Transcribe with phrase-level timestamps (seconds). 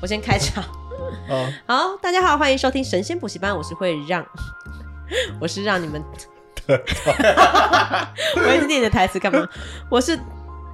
[0.00, 0.62] 我先开场。
[1.28, 4.24] 哦，好，大家好，欢迎收听神仙补习班，我是会让，
[5.40, 6.02] 我是让你们，
[6.68, 9.46] 我一直念你的台词干嘛？
[9.90, 10.18] 我是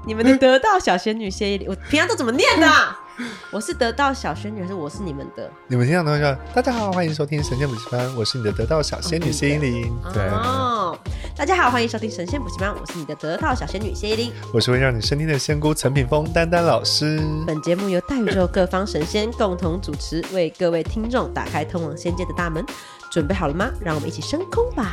[0.06, 2.98] 你们的得到小仙女谢依霖，我平常都怎么念的啊、
[3.50, 5.50] 我是得道小仙女，还是我是你们的？
[5.68, 9.96] 你们听到都会说：“大家好，欢迎收听神仙补习班，我是你的得道小仙女谢依霖。
[10.12, 10.98] ”对，哦，
[11.36, 14.32] 大家好，欢迎收听神仙补习班，我是你的得道小仙女谢依霖。
[14.52, 17.22] 我是会让你升天的仙姑陈品峰丹丹老师。
[17.46, 22.64] 本节目由大宇宙各方神仙共同主持，为各位听众打开通往仙界的大门。
[23.10, 23.70] 准备好了吗？
[23.80, 24.90] 让我们一起升空吧！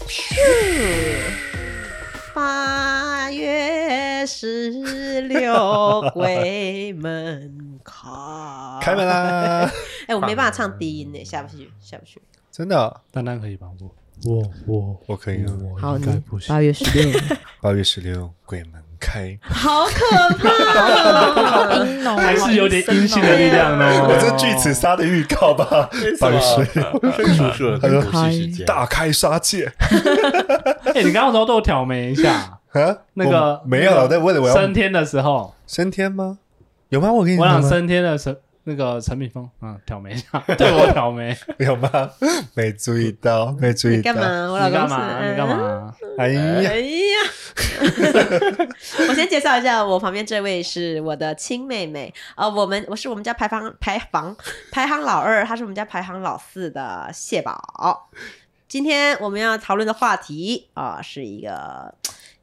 [2.34, 8.08] 八月十六鬼门开，
[8.80, 9.06] 开门！
[9.06, 9.70] 啦！
[10.06, 12.20] 哎、我没办法唱低音呢，下不去，下不去。
[12.50, 13.74] 真的哦，丹丹可以帮？
[13.80, 13.90] 我
[14.26, 15.52] 我我我可以啊。
[15.62, 16.48] 我好，应你该不行。
[16.54, 17.20] 八月十六，
[17.60, 19.38] 八月十六，鬼门开。
[19.42, 22.16] 好可怕！
[22.16, 24.06] 还是有点阴性的力量哦。
[24.08, 25.88] 我这巨齿鲨的预告吧？
[26.20, 26.64] 白水，
[27.34, 28.02] 叔叔他说
[28.66, 29.72] 大开杀戒
[30.94, 32.96] 哎，你刚刚时候都有挑眉一下，啊！
[33.14, 36.38] 那个我没有，我在为了我要升天的时候，升天吗？
[36.90, 37.12] 有吗？
[37.12, 41.90] 我跟你我讲升天的时那个陈敏峰，嗯，挑眉一下， 对我挑眉，有吗？
[42.54, 43.96] 没注意到，没注意到。
[43.96, 44.16] 你干？
[44.16, 44.52] 嘛？
[44.52, 45.30] 我老你公是干嘛？
[45.30, 45.48] 你干？
[45.48, 45.94] 嘛？
[46.18, 47.16] 哎呀，哎呀，
[49.08, 54.36] 我先介绍一下，我旁边这位是我的亲妹妹啊、呃我们我是我们家排行排行
[54.70, 58.10] 排行老二，她是我们家排行老四的谢宝。
[58.68, 61.92] 今天我们要讨论的话题啊、是一个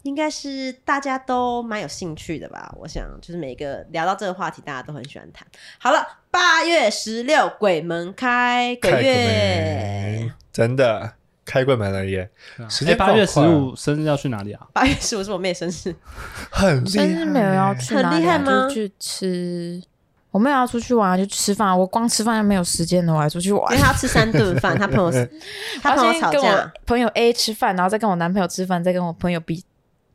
[0.03, 2.73] 应该是大家都蛮有兴趣的吧？
[2.79, 5.45] 我想就是每个聊到这个话题，大家都很喜欢谈。
[5.79, 12.29] 好了，八月十六鬼门开，鬼月，真的开鬼门了耶！
[12.69, 14.67] 时间哎，八月十五生日要去哪里啊？
[14.73, 15.93] 八月十五是我妹生日，
[16.51, 19.83] 很厉害，生日没有要去啊很厉害吗就是去吃，
[20.31, 21.77] 我没有要出去玩啊，就吃饭。
[21.77, 23.83] 我光吃饭就没有时间了，我还出去玩因为。
[23.83, 25.11] 她要吃三顿饭，他朋友
[25.81, 29.63] 他朋友吵我要先跟我架，朋友 A 吃饭，然后再跟我男朋友吃饭，再跟我朋友 B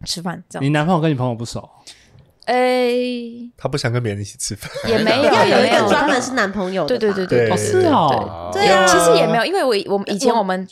[0.04, 0.64] 吃饭，这样。
[0.64, 1.68] 你男朋友跟你朋友不熟？
[2.44, 2.92] 哎，
[3.56, 4.70] 他不想跟别人一起吃饭。
[4.88, 5.84] 也没有， 要有一也没有。
[5.84, 7.50] 个专门是男朋友的，对对对对，对。
[7.50, 8.86] 哦，是哦，对啊。
[8.86, 10.68] 其实也没有，因为我我们以前我我们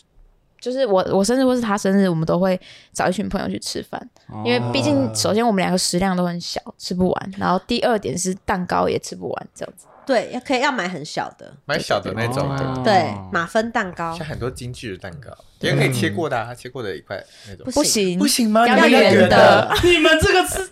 [0.61, 2.61] 就是我我生日或是他生日，我们都会
[2.93, 4.05] 找一群朋友去吃饭，
[4.45, 9.87] 因为毕竟首先我们两个食量都很小，吃不完，然后第二点是蛋糕也吃不完，这样子。
[10.11, 14.13] 对，要可以要买很小的，买小的那种哦的，对，马芬蛋糕。
[14.19, 17.65] 像很多精致的蛋糕，也可以切过的啊，切过的一块那种。
[17.73, 18.19] 不行。
[18.19, 18.67] 不行吗？
[18.67, 20.69] 要圆的，你们这个是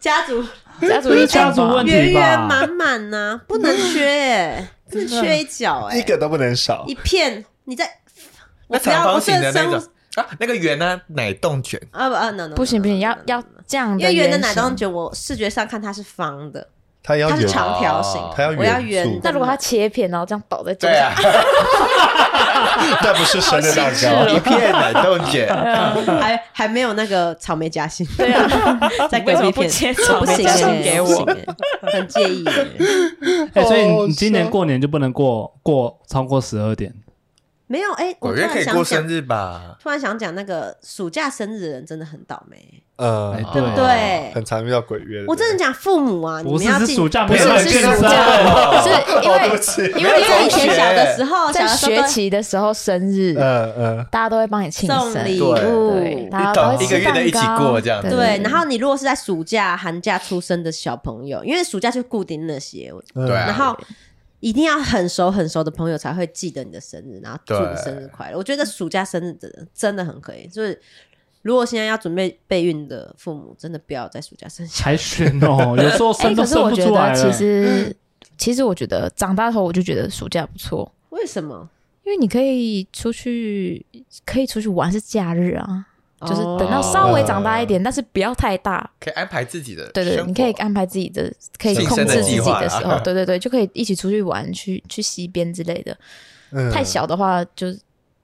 [0.00, 0.44] 家族
[0.80, 1.96] 家族是家族问题吧。
[1.96, 6.84] 圆圆满满呐，不能缺哎，不能缺一角哎，一个都不能少。
[6.88, 6.94] 一。
[6.96, 7.88] 片你在，
[8.66, 9.88] 我那不要我长方形的是生物那种。
[10.16, 16.66] 啊，那个圆呢，奶冻卷，啊不啊 no no，不行不行，要要这样的因为圆的奶冻卷，我视觉上看它是方的，
[17.06, 18.20] 它是长条形。
[18.34, 19.20] 它，要我要圆柱圆的。
[19.24, 21.14] 那如果它切片，然后这样倒在桌对上，啊，
[23.02, 24.40] 那不是生日蛋一糕。
[24.40, 25.48] 片奶冻卷，
[26.20, 28.46] 还还没有那个草莓夹心，对啊，
[29.08, 31.46] 再给为什么我一片不切草莓夹不行欸心给我不行欸。
[31.92, 32.44] 很介意。
[32.44, 32.66] 欸。
[33.54, 36.92] 哎，所以你你今年笑过年就不能过过超过十二点。
[37.68, 39.76] 没有哎，我突然想讲过生日吧？
[39.82, 43.62] 突然想讲，那个暑假生日的人真的很倒霉，呃哎，对。
[43.62, 44.32] 不对？
[44.34, 45.26] 很常遇到鬼月的。
[45.28, 48.88] 我真的讲父母啊，你不是是们要进，暑假不是是暑假， 是
[49.22, 49.82] 因哦，对不为起。
[49.98, 57.70] 因为在以前小的时候，小在学期的时候生日，嗯嗯，大家都会帮你庆生，送礼对物对，，大家都会一个吃月的一起蛋糕。
[57.70, 58.08] 过这样子。
[58.10, 58.40] 对。
[58.42, 63.26] 然后你如果是在暑假、寒假出生的小朋友，因为暑假就固定那些，嗯。
[63.26, 63.46] 对啊。
[63.46, 63.76] 然后
[64.40, 68.38] 一定要很熟很熟的朋友才会记得你的生日，然后祝你生日快乐。
[68.38, 70.78] 我觉得暑假生日的人真的很可以，就是
[71.46, 74.96] 如果现在要准备备孕的父母，真的不要在暑假生小孩。
[74.96, 77.22] 才选哦， 有时候哎，生都生可是我觉不出来了。
[77.22, 77.96] 得其实
[78.36, 81.68] 其实我觉得长大后我就觉得暑假不错，为什么？
[82.04, 83.84] 因为你可以出去，
[84.24, 85.86] 可以出去玩，是假日啊。
[86.26, 88.90] 就是哦等到稍微长大一点，但是不要太大。
[88.98, 95.94] 可以安排自己的对对，你可以安排自己的，可以控制自己的时候，对对对，就可以一起出去玩，去去溪边之类的。
[96.52, 97.66] 嗯太小的话，就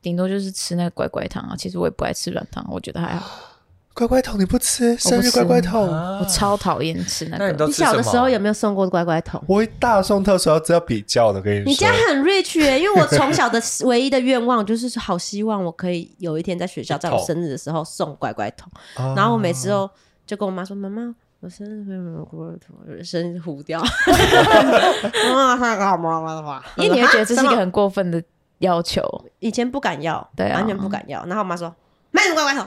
[0.03, 1.55] 顶多就是吃那个乖乖糖啊。
[1.57, 3.27] 其实我也不爱吃软糖，我觉得还好。
[3.95, 5.87] 乖乖桶你不吃，生日乖乖桶。
[5.87, 7.67] 我超讨厌吃那那你个。
[7.67, 9.39] 你小的时候有没有送过乖乖桶？
[9.47, 11.65] 我会大送特送，只要比较的，跟你说。
[11.67, 19.89] 你家很 rich 耶、因为我从小的 唯一的愿望就是好希望我可以有一天在学校，在我生日的时候送乖乖桶，啊然后我每次都
[20.27, 23.79] 就跟我妈说：“妈妈，我生日会没有乖乖桶，我生日糊掉。
[25.29, 28.23] ”妈妈看好妈妈的话，因为你会觉得这是一个很过分的
[28.63, 29.03] 要求。
[29.39, 31.23] 以前不敢要，对啊完全不敢要。
[31.27, 31.73] 然后我妈说
[32.11, 32.67] ：“买什么乖乖桶？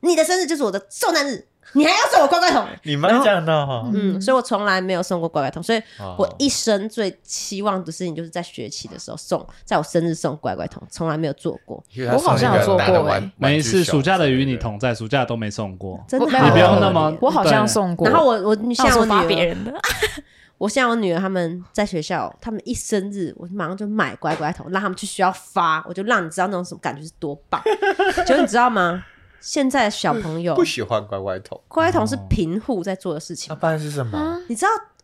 [0.00, 2.66] 你的生日就是我的受难日。”你还要送我乖乖桶？
[2.84, 3.90] 你妈这样闹哈？
[3.92, 14.56] 嗯，所以我从来没有送过乖乖桶，所以哦我一生最期望的事情就是在学期的时候送，在我生日送乖乖桶，从来没有做过，我好像有做过送一个拿的玩欸每一次暑假的与你。
[14.56, 16.02] 同在，暑假都没送过。
[16.08, 19.72] 真的你不用那可么我好像送过，然后我我那像我发女儿，别人的，
[20.58, 27.62] 我现在我女儿他们在学校，他们一生日，我马上就买乖乖桶，让他们去学校发，我就让你知道那种什么感觉是多棒。
[28.26, 29.04] 结果你知道吗？
[29.40, 34.42] 现在的小朋友不喜欢乖乖桶，乖乖桶是贫户在做的事情那，不然是什么？
[34.48, 34.97] 你知道我。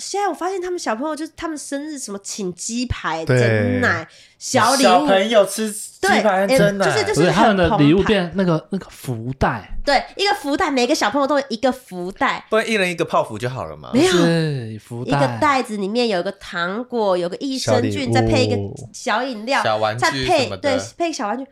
[0.00, 3.38] 现在我发现他们小朋友就是他们生日什么请鸡排、对。
[3.38, 4.08] 蒸奶、
[4.38, 4.82] 小礼物。
[4.82, 13.90] 小，朋友吃鸡对排呃真的，就是就是他们的礼物变那个那个福袋，对一个福袋，每个小朋友都有一个福袋，不然一人一个泡芙就好了嘛。
[13.92, 14.12] 没有。
[14.12, 18.56] 是福一个袋，子里面有一个糖果，有个益生菌，再配一个
[18.94, 21.46] 小饮料，小玩具再配对配小玩具，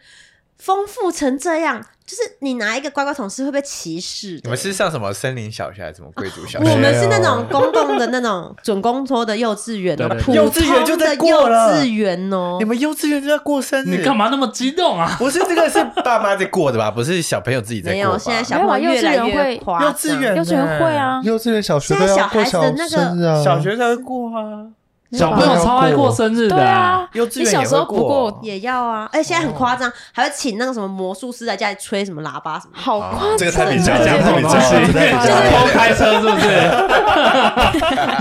[0.59, 4.41] 丰富成这样，就是你拿一个乖乖桶是会被歧视的。
[4.45, 6.71] 你们是上什么森林小学还是什么贵族小学？
[6.71, 12.65] 我们是那种公共的那种准公托的幼稚园哦，对对对幼稚园就通的在过幼了稚园哦你。
[12.65, 13.99] 们幼稚园就在过生日？
[13.99, 14.17] 你干？
[14.17, 15.15] 嘛那么激动啊？
[15.17, 16.91] 不是这个是爸妈在过的吧？
[16.91, 18.09] 不是小朋友自己在过吧？
[18.09, 19.85] 没有，现在小朋友没有啊越来越幼稚园会夸。
[19.85, 24.67] 幼稚园幼稚园会啊，幼稚园、小学都现在要过小孩子的那个生日啊，小学才会过啊，
[25.13, 32.73] 小朋友超爱过生日的，对啊，幼稚园你小时候不过过，也要啊，哎，现在很夸张，还会请那个什么魔术师在家里吹什么喇叭什么。
[32.75, 35.51] 好夸张，这个太比较讲了，这种东西，太比较太比较了。
[35.51, 36.45] 偷开车是不是？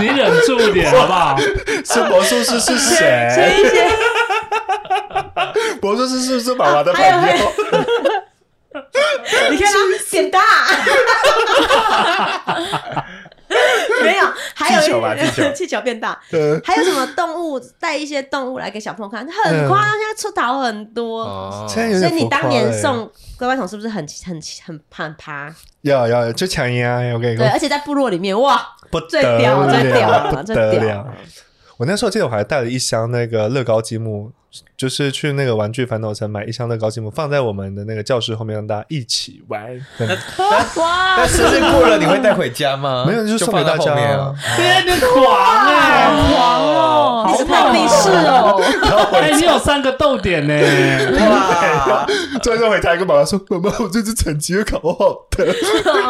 [0.00, 1.36] 你忍住点好不好？
[1.84, 3.28] 是魔术师是谁？
[3.34, 3.86] 谁一些
[5.82, 7.12] 魔术师是不是爸爸的朋友？
[9.50, 9.78] 你看他
[10.10, 10.40] 变大，
[14.02, 14.24] 没有，
[14.54, 21.66] 还有气球吧气球气球变大， 呃还有什么动物带一些动物来给小朋友看，很夸张，现在出逃很多。
[21.68, 25.54] 所以你当年欸送乖乖桶是不是很很很很爬？
[25.82, 26.98] 要要就抢呀！
[27.14, 28.60] 我跟你对，而且在部落里面，哇，
[28.90, 31.06] 不最屌得最屌最屌。
[31.76, 34.32] 我那时候记得我还带了一箱那个乐高积木，
[34.76, 39.62] 就是去那个玩具反斗城买一箱乐高积木，放在我们的那个教室后面，让大家一起玩。
[40.76, 43.04] 哇那，生日过了你会带回家吗？
[43.06, 44.56] 没有，就送给放在大家后面啊啊。。
[44.56, 46.32] 天，你狂哎！
[46.32, 48.62] 狂哦，你是太鄙视哦！
[49.20, 50.54] 哎，你有三个逗点呢，
[51.28, 52.06] 哇，
[52.42, 55.46] 最后回家跟妈妈说：“妈妈，我这次成绩又考好的，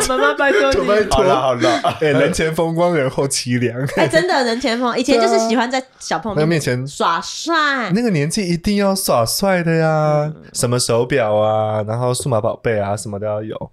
[0.08, 1.06] 妈妈拜托拜你。
[1.06, 1.16] 托。
[1.18, 3.76] 好了好了，哎，人前风光，人后凄凉。
[3.96, 13.70] 哎，真的人前风，以前就是喜欢在小朋友面前耍帅，那个年纪一定要耍帅的呀，什么手表啊，然后数码宝贝啊，什么都要有。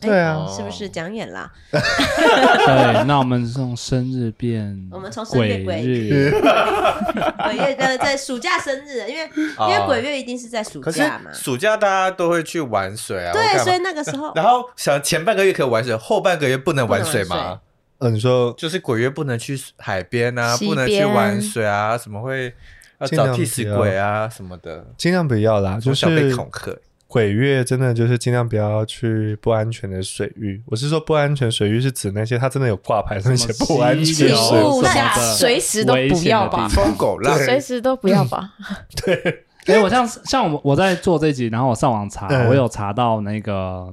[0.00, 1.52] 对啊，是不是讲远啦？
[1.70, 5.64] 对， 那我们从生日变我们从生日鬼。
[5.64, 6.30] 鬼日，
[7.42, 17.60] 鬼月 的，在暑假生日，因为因为鬼月一定是在暑假嘛，暑假大家都会去玩水啊，对，所以那个时候 然后想前半个月可以玩水，后半个月不能玩水不能玩吗？
[17.98, 22.54] 嗯，你说就是鬼月不能去海边啊，不能去玩水啊，什么会
[23.00, 26.72] 要找替死鬼啊什么的，尽量不要啦，就是恐吓。
[27.06, 30.62] 鬼月真的就是尽量不要去不安全的水域。
[30.66, 34.30] 我是说不安全水域是指那些它真的有挂牌上面写不安全什么溪水域。
[34.30, 38.52] 流什么那随时都不要吧疯狗浪，随时都不要吧。
[39.04, 43.92] 对哎、我像像我我在做这集，然后我上网查，嗯我有查到那个、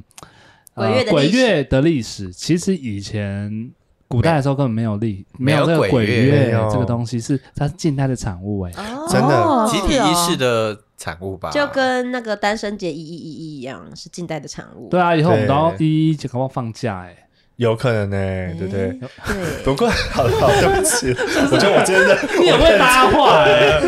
[0.75, 2.31] 鬼月的鬼月的历史。
[2.31, 3.71] 其实以前
[4.07, 11.51] 古代的时候根本没有历没有这个鬼鬼月这个东西，是它是近代的产物、哎、哦真的哦集体是哦意识的产物吧？
[11.51, 14.87] 就跟那个单身节一一一一一样，是近代的产物。
[14.89, 17.27] 对啊，以后我们都要对一一就搞不好放假、哎，
[17.57, 18.99] 有可能呢、哎，对不对？
[19.25, 21.09] 对，不过好了，好对不起，
[21.51, 23.79] 我觉得我真的你很会搭话、哎，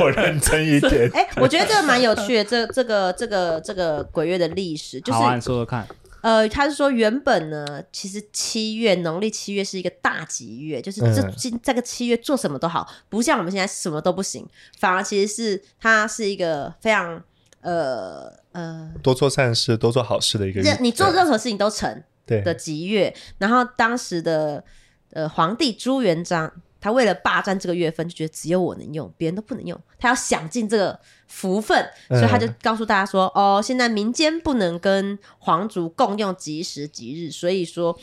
[0.00, 1.10] 我认真一点。
[1.12, 5.86] 哎，我觉得这个蛮有趣的，这这个这个这个鬼月的历史，就是好啊，你说说看，
[6.20, 11.32] 呃，他是说原本呢，其实七月农历七月是一个大吉月，就是这嗯。
[11.36, 14.46] 今这个七月做什么都好，不像我们现在什么都不行，
[14.78, 17.22] 反而其实是它是一个非常
[17.60, 22.42] 呃呃，多做善事，多做好事的一个任你做任何事情都成对。
[22.42, 23.14] 的吉月。
[23.38, 24.64] 然后当时的
[25.10, 37.98] 呃皇帝朱元璋，他为了霸占这个月份，就觉得只有我能用，别人都不能用，他要享尽这个福分，所以他就嗯告诉大家说：“哦，现在民间不能跟皇族共用吉时吉日，所以说。”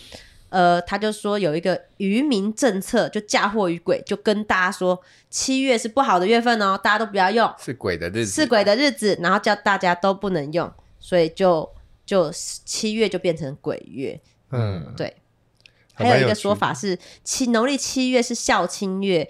[0.49, 4.97] 呃，他就说有一个愚民政策，就嫁祸于鬼，就跟大家说
[5.29, 7.51] 七月是不好的月份哦，大家都不要用。
[7.59, 11.69] 是鬼的日子，是鬼的日子，然后叫大家都不能用，所以就
[12.05, 14.17] 就七月就变成鬼月。
[14.51, 15.13] 嗯，对，
[15.95, 19.27] 还还有一个说法是七农历七月是孝亲月，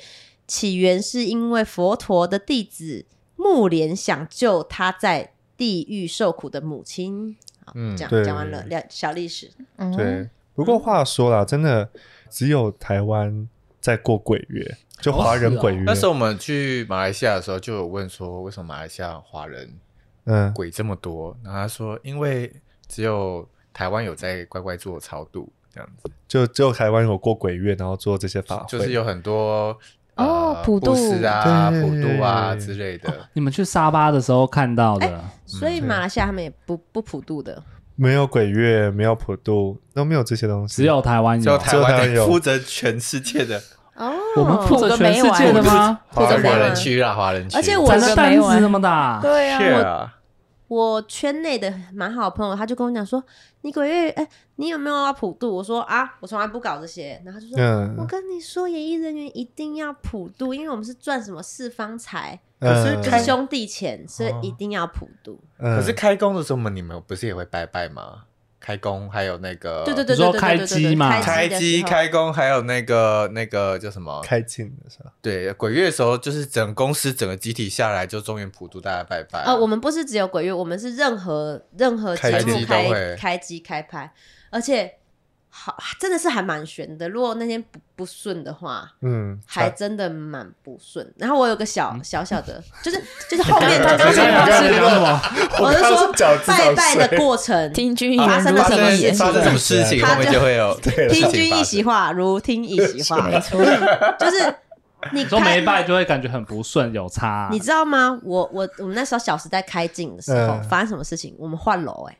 [0.47, 3.05] 起源是因为佛陀的弟子
[3.35, 9.49] 木莲想救他在地狱受苦的母亲好，嗯这样对讲完了了小历史。
[9.77, 11.89] 嗯对，不过话说啦，真的
[12.29, 13.47] 只有台湾
[13.79, 15.83] 在过鬼月，就华人鬼月。
[15.85, 19.73] 那时候我们去马来西亚的时候，就有问说，为什么马来西亚华人
[20.25, 21.37] 嗯，鬼这么多？
[21.43, 22.51] 然后他说，因为
[22.87, 29.77] 只有台湾有在乖乖做超度，这样子，就只有台湾有过鬼月，然后做这些法会，就是有很多
[30.15, 30.93] 呃哦普渡。
[31.25, 33.13] 啊、普渡啊之类的。
[33.33, 37.61] 你们去沙巴的时候看到的，所以马来西亚他们也不不普渡的，
[37.97, 40.75] 没有鬼月，没有普渡，都没有这些东西。
[40.77, 41.43] 只有台湾有。
[41.43, 43.61] 只有台湾有湾负责全世界的。
[43.95, 44.13] 哦。
[44.37, 45.99] 我们负责全世界的吗？
[46.09, 47.57] 华人区啊，华人区。
[47.57, 50.13] 而且我咱的个没完担子那么大，对啊，
[50.75, 53.23] 我圈内的蛮好的朋友，他就跟我讲说
[53.61, 54.27] ：“你鬼月，哎、
[54.57, 57.57] 你有没有要普渡？”我说：“啊，我从来不搞这些。”然后他就说
[57.97, 65.39] ：“我嗯，跟你说，演艺人员一定要普渡，因为我们是赚什么四方财，可是嗯就是兄弟钱，所以一定要普渡。
[65.59, 68.24] 嗯可是开工的时候，嘛你们不是也会拜拜吗？
[68.65, 71.21] 开工还有那个对对对你说开机嘛？
[71.21, 74.19] 开机开工，还有那个那个叫什么？
[74.23, 79.43] 开镜的时候，对，鬼月的时候，就是整公司整个集体下来，就中原普渡大家拜拜。
[79.43, 83.15] 哦，我们不是只有鬼月，我们是任何任何节开目机都会。
[83.15, 84.11] 开开机开拍，
[84.49, 84.91] 而且
[85.57, 87.07] 好真的是还蛮悬的。
[87.07, 91.09] 如果那天不不顺的话，嗯，还真的蛮不顺。
[91.17, 95.21] 然后我有个小小小的， 就是就是后面他刚刚才刚是什么？
[95.61, 96.13] 我是说
[96.45, 103.63] 拜拜的过程，听君一发生了什么生事情发生什么事情，他后面就会有听君一一席话，如听一席话，没错，
[104.19, 104.55] 就是
[105.13, 105.61] 你说没。
[105.61, 107.47] 拜就会感觉很不顺，有差。
[107.49, 108.19] 你知道吗？
[108.23, 111.33] 我我我们那时候小时代开镜的时候，嗯发生什么事情？
[111.39, 112.17] 我们换楼哎、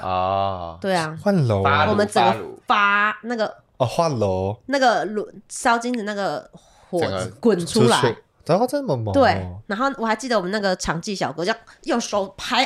[0.00, 2.36] 哦，对啊，换楼发我们整个
[2.66, 4.56] 发那个哦，换楼。
[4.66, 6.48] 那个炉烧金子那个
[6.88, 8.14] 火整个子滚出来，，
[8.46, 12.64] 然后这么猛哦，对，然后我还记得我们那个场记小哥这样用手拍，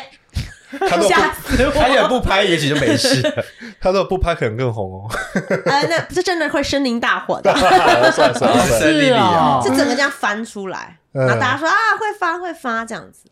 [0.89, 1.71] 他都 吓不死我！
[1.71, 3.23] 他也不拍，也许就没事。
[3.23, 3.45] 了。
[3.81, 5.09] 他如果不拍可能更红哦，
[5.65, 9.61] 哎，那这真的会森林大火的， 算了算了，森林里啊。
[9.63, 11.25] 是整个这样翻出来，嗯。
[11.25, 13.25] 然后大家说啊会发会发这样子，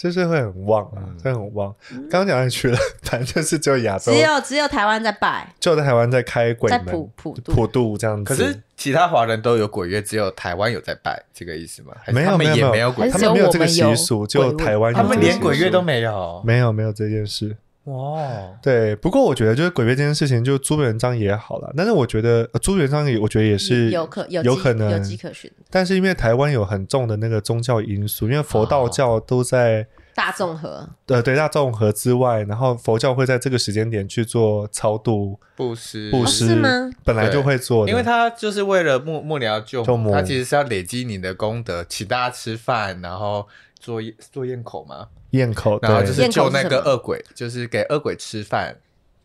[0.00, 1.74] 就是会很旺啊，会很旺。
[2.08, 2.78] 刚刚讲哪去了？
[3.02, 8.24] 反正就是只有亚洲只，有只有台湾在拜，就在台湾在开鬼在门普普渡普渡这样子。
[8.24, 11.92] 可是其他华人都有鬼月，只有台湾有在拜，这个意思吗？
[12.02, 16.42] 还是没有他们也没有没有鬼他们没有这个习俗，有只有台湾他们连鬼月都没有。
[16.46, 17.54] 没有没有这件事。
[17.90, 21.72] 哇，对，不过我觉得就是鬼月这件事情，就朱元璋也好了。
[21.76, 36.08] 但是我觉得、呃朱元璋也，我觉得也是有可有有可能有迹可循，但是因为台湾有很重的那个宗教因素，因为佛道教都在、大众和呃对大众和之外，然后佛教会在这个时间点去做超度布施。
[36.08, 36.68] 哦布施，是吗？
[37.04, 48.78] 本来就会做的，因为他就是为了末末了救救母他其实是要累积你的功德，请大家吃饭，然后做做宴口嘛，咽口，然后就是救那个恶鬼，就是给恶鬼吃饭。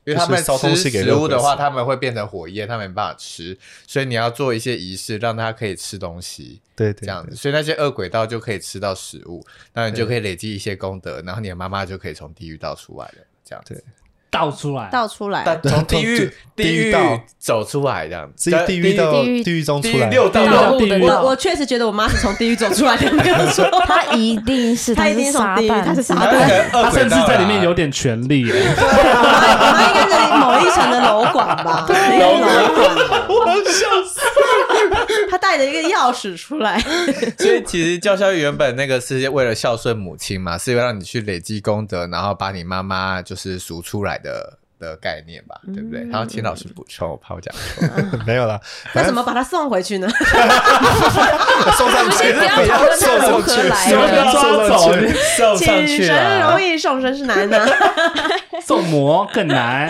[0.08, 3.58] 因为他们吃给食物的话，他们会变成火焰，他们没办法吃，
[3.88, 7.36] 所以你要做一些仪式，让他可以吃东西，对对这样子。
[7.36, 9.44] 所以那些恶鬼道就可以吃到食物，
[9.74, 13.84] 那你就可以累积一些功德，然后你的妈妈就可以从地狱道出来了，这样子。
[14.36, 16.96] 倒出来，倒出来，但从地狱地狱
[17.40, 18.52] 走出来，这样子。
[18.52, 20.42] 地地狱到地狱中出来，六道。
[20.44, 28.54] 六我我确实觉得我妈是从地狱走出来的，没有错， 她一定是，她一定是从地狱撒旦，他是撒他那旦，个恶他甚至在里面有点权利耶。
[28.54, 29.24] 我
[29.72, 32.50] 妈应该是某一层的楼管吧，对，楼管，
[33.30, 34.25] 我笑死，他
[35.48, 36.80] 带着一个钥匙出来，
[37.38, 46.00] 所以其实教孝原本那个是为了孝顺母亲嘛，是让你去累积功德，然后把你妈妈就是赎出来的的概念吧，对不对？
[46.10, 48.20] 然后请老师补充，我怕我讲错。
[48.26, 48.60] 没有了，
[48.96, 50.10] 那怎么把他送回去呢？
[51.78, 52.34] 送上去？
[52.34, 54.92] 不要讨论他如何来什么的，抓走
[55.38, 57.66] 送上请去神容，易送神是难呢，
[58.66, 59.88] 送魔更难。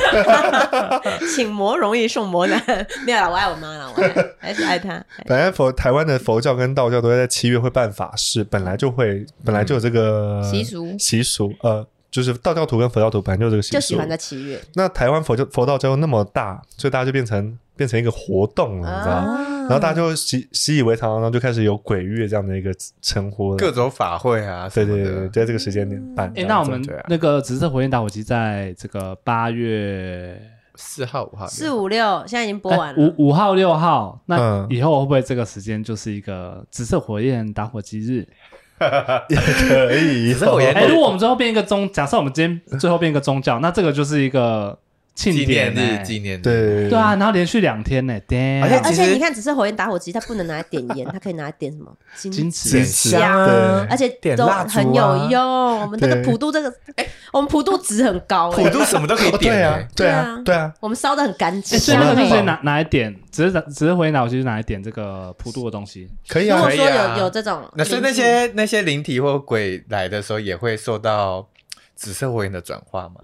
[1.34, 2.62] 请魔容易送魔难。
[3.06, 5.02] 没有啦，我爱我妈啦，我爱还是爱她。
[5.26, 13.74] 本来佛台湾的佛教跟道教都会在七月会办法事，本来就会本来就有这个习俗习俗，呃，就是道教徒跟佛教徒本来就有这个习俗。
[13.76, 19.32] 就喜欢在七月，那台湾佛教佛道教又那么大，所以大家就变成变成一个活动了，你知道吗？
[19.34, 23.58] 啊然后大家就习习以为常，然后就开始有鬼月这样的一个称呼。
[23.58, 25.28] 各种法会啊，对对对。
[25.30, 26.32] 在这个时间点办。
[26.36, 26.80] 哎，那我们
[27.10, 30.40] 那个紫色火焰打火机在这个八月
[30.76, 38.28] 四号、五号、四五六现在已经播完哎了，五五号、六号，那嗯以后会不会这个时间就是一个紫色火焰打火机日？
[39.30, 44.85] 也可以， 紫色火焰哎，如果我们最后变一个宗，假设我们今天最后变一个宗教，那这个就是一个庆
[45.16, 46.90] 纪念典欸日，纪念日，对。
[46.90, 51.92] 对啊，然后连续两天呢，damn，而且而且你看，只是火焰打火机，它不能拿来点烟，它可以拿来点什么？
[52.20, 53.40] 金金纸香
[53.90, 55.82] 而且都点蜡烛很有啊用。
[55.82, 61.80] 我们这个普渡这个，哎，我们普渡值很高，哎普渡什么都可以哦点啊，对啊对啊，我们烧的很干哎，净。
[61.80, 66.10] 所以那个是拿拿来点，只是只是回脑机是拿来点这个普渡的东西。
[66.28, 66.58] 可以啊。
[66.58, 71.48] 如果，说有有这种，那所以那些那些灵体或鬼来的时候，也会受到
[71.96, 73.16] 紫色火焰的转化嘛？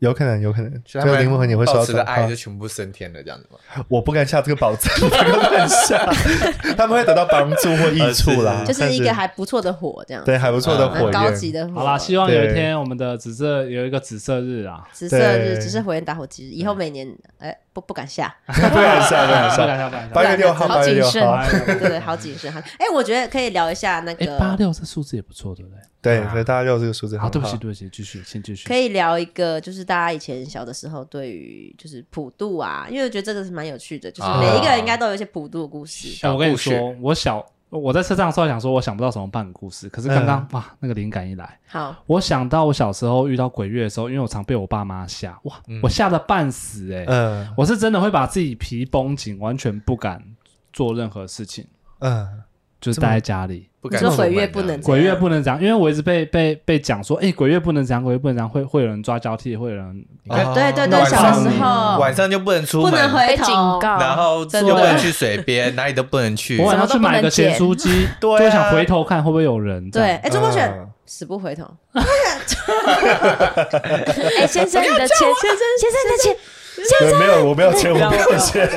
[0.00, 2.34] 有可能，有可能，所以灵魂你会受保到的爱就。
[2.34, 3.84] 全部升天了，这样子吗？
[3.86, 6.10] 我不敢下这个保证， 不敢下，
[6.76, 11.52] 他们会得到帮助或益处啦，就是一个还不错的火，这样对还不错的火高级。
[11.52, 11.74] 的火。
[11.74, 17.06] 好啦，希望有一天我们的紫色有一个紫色日啊，紫色日对只是火焰打火机，以后每年
[17.38, 19.66] 哎不 不敢下，不敢下，不敢不下。
[19.66, 21.22] 敢下不敢下八月六号，好谨慎，
[21.66, 22.52] 对对对，好谨慎。
[22.52, 25.78] 好哎，我觉得可以聊一下那个，八个，六这数字也不错，对不对？
[26.02, 28.66] 对，所以大家六这个数字很好，对不起，对不起，继续，先继续。
[28.66, 36.08] 可以聊一个，就是大家以前小的时候对于就是普渡啊，因为我觉得这个是蛮有趣的，就是啊每一个人应该都有一些普渡的故事。
[36.26, 47.54] 哎我跟你说，我小我在车上的时候想说，我想不到什么半故事，可是刚刚哇，那个灵感一来，好，我想到我小时候遇到鬼月的时候，因为我常被我爸妈吓，哇，我吓得半死哎、嗯。
[47.56, 50.20] 我是真的会把自己皮绷紧，完全不敢
[50.72, 51.64] 做任何事情，
[52.00, 52.42] 嗯，
[52.80, 53.66] 就是待在家里。
[53.82, 54.82] 你说鬼不敢说鬼月不能这样。
[54.82, 61.98] 鬼月不能这样，因为我一直被被被讲说，哎、鬼月不能这样，鬼月不能这样，会会有人抓交替，会有人对对对，小时候。
[61.98, 63.46] 晚上就不能出门，不能回警
[63.80, 64.68] 告，然后真的。
[64.68, 66.58] 又不能去水边，哪里都不能去。
[66.62, 66.66] 我。
[66.66, 69.90] 晚上去买个咸酥鸡，对啊就想回头看会不会有人。
[69.90, 70.20] 对，样。
[70.22, 70.86] 哎，中国选嗯。
[71.06, 72.04] 死不回头， 哎，
[74.46, 76.36] 先生你的钱，先生先生你的钱，
[76.76, 78.68] 对，没有，我没有钱，我没有钱。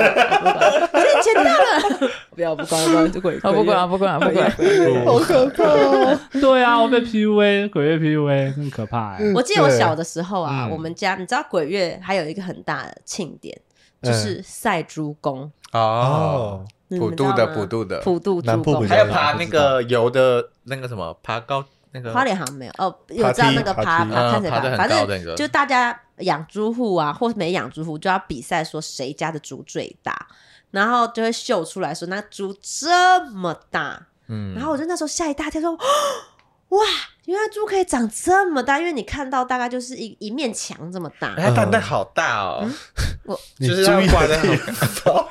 [1.24, 5.06] 钱到了，不要不管不管，这鬼我不管了，不管了，不管了。
[5.06, 6.20] 好可怕哦！
[6.34, 13.58] 对啊，我被 PUA，鬼月 PUA 很可怕哎、我记得我小的时候啊，嗯我们家你知道鬼月还有一个很大的庆典，
[14.02, 18.42] 就是赛猪公，哦，普渡的普渡的，普渡
[18.82, 22.74] 还有爬那个油的那个什么爬高那个花莲好像没有？
[22.78, 30.28] 哦，有爬知道那个梯爬爬爬看谁嗯爬反正就大家养猪户啊，或没养猪户就要比赛说谁家的猪最大，
[30.72, 35.72] 然后就会秀出来说那猪这么大，嗯，然后我就那时候吓一大跳说，
[36.70, 36.80] 哇，
[37.26, 42.70] 原来猪可以长这么大，因为你看到大概就是一一面墙这么大，哎，它蛋蛋好大哦，
[43.26, 44.58] 我你就是注意它挂在的
[45.06, 45.30] 好，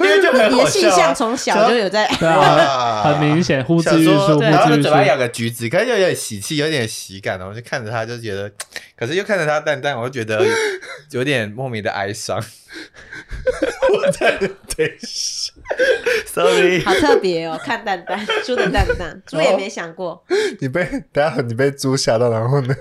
[0.00, 0.68] 因为就很你的好笑啊。
[0.68, 2.06] 性向从小就有在。
[2.20, 4.82] 对啊， 很明显，呼之欲出，呼然后之欲出。
[4.82, 4.90] 嘴。
[4.90, 8.50] 巴咬个橘子，可是又有点喜气，有点喜感，然后就看着它就觉得，
[8.94, 10.44] 可是又看着它蛋蛋，我就觉得
[11.12, 12.42] 有点莫名的哀伤。
[13.92, 14.38] 我在
[14.74, 14.96] 对
[16.26, 20.24] ，sorry，好特别哦，看蛋蛋，猪的蛋蛋，猪也没想过。
[20.58, 20.82] 你被
[21.46, 22.74] 你被猪吓到，然后呢？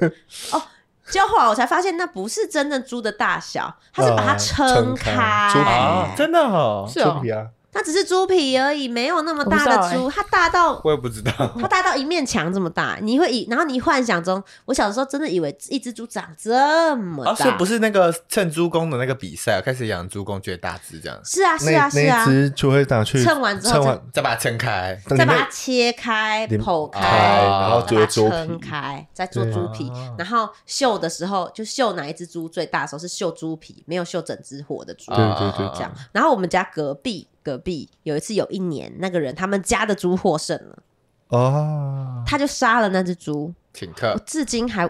[1.09, 5.49] 结果后来我才发现，那不是真正猪的大小，它是把它呃撑撑开。
[5.51, 7.15] 猪皮开，真的哦，是哦。
[7.15, 11.31] 猪，皮啊，它只是猪皮而已，没有那么大的猪，它大到我也不知道。
[11.59, 12.97] 它大到一面墙这么大。
[13.01, 24.99] 你会以，然后你幻想中，我小的时候真的以为一只猪长这么哦，所以大，不是那个称猪公的那个比赛，开始养猪公觉得大只这样，是啊是啊是啊那一，只就会拿去称完之后称完，再把它撑开。
[25.07, 26.99] 再把它切开、剖开，
[27.45, 29.91] 哦然后做猪撑皮，开，再做猪皮。
[30.17, 35.11] 然后秀的时候，就秀哪一只猪最大的时候是秀猪皮，没有秀整只活的猪。
[35.11, 35.91] 对对对啊这样。
[36.11, 40.77] 然后我们家隔壁隔壁有一次有一年，那个人他们家的猪获胜了，
[41.29, 44.89] 哦，他就杀了那只猪，我请客，至今还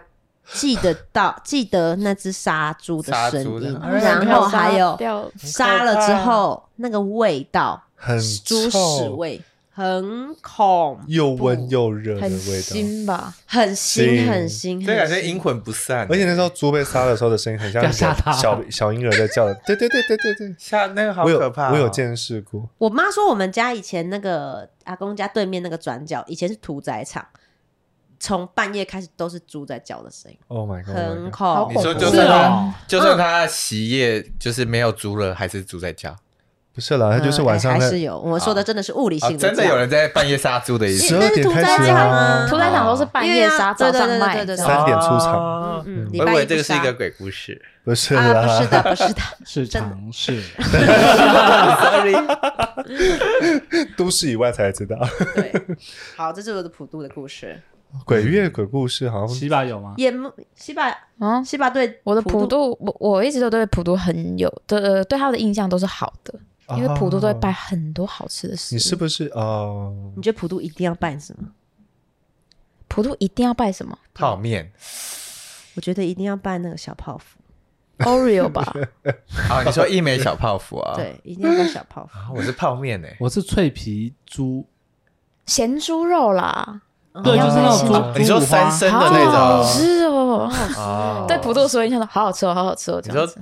[0.53, 5.31] 记得到 记得那只杀猪的声猪的音，哎然后还有掉。
[5.37, 9.41] 杀了之后那个味道，很猪屎，味，
[9.81, 12.61] 很恐，又温又热的很味道。
[12.61, 13.33] 新吧？
[13.47, 15.21] 很腥腥很腥，这感很腥。
[15.21, 27.25] 觉阴魂不散，而且那时候猪被杀的时候的声音很像不要吓它小小婴儿在叫的，对对对对对对，吓那个好我有可怕哦，我有见识过，我妈说，我们家以前那个阿公家对面那个转角，以前是屠宰场，
[28.19, 30.95] 从半夜开始都是猪在叫的声音，Oh my god！
[30.95, 31.79] 很 Oh 恐怖。
[31.79, 32.27] 你说就是是哦。
[32.27, 36.15] 他，就算他洗夜就是没有猪了，还是猪在叫
[36.73, 38.17] 不是啦，他就是晚上还是有。
[38.17, 39.27] 我说的真的是物理啊？
[39.27, 47.61] 性的真的有人在半夜杀猪的意思十二点开始屠宰场啊啊，屠宰场都是半夜杀，对啊早上卖，三点出场，哦嗯，礼我以为这个是一个鬼故事。
[47.83, 50.41] 不是啊，啦，不是的， 不是的，是真的尝试
[51.81, 52.15] ，Sorry，
[53.97, 54.97] 都市以外才知道。
[55.35, 55.51] 对。
[56.15, 57.59] 好，这是我的普渡的故事。
[58.05, 59.95] 鬼月鬼故事好像西巴有吗？
[59.97, 60.13] 也
[60.55, 66.33] 西巴嗯，西巴对我的普渡，我我一直都对普渡很有的，对他的印象都是好的，
[66.77, 68.77] 因为普渡都会拜很多好吃的食物。
[68.77, 70.11] 你是不是哦？
[70.15, 71.47] 你觉得普渡一定要拜什么？
[72.87, 73.97] 普渡一定要拜什么？
[74.13, 74.71] 泡面
[75.75, 77.37] 我觉得一定要拜那个小泡芙。
[78.03, 78.63] Oreo 吧，
[79.47, 80.95] 好，你说一枚小泡芙啊？
[80.97, 82.17] 对，一定要拜小泡芙。
[82.17, 83.15] 啊，我是泡面诶。
[83.19, 84.65] 我是脆皮猪，
[85.45, 86.81] 咸猪肉啦，
[87.23, 90.51] 对，哦就是那种猪哦你说三生的那种好吃哦。
[90.77, 93.35] 哦对普渡说印象说好好吃哦，好好吃哦，这样子。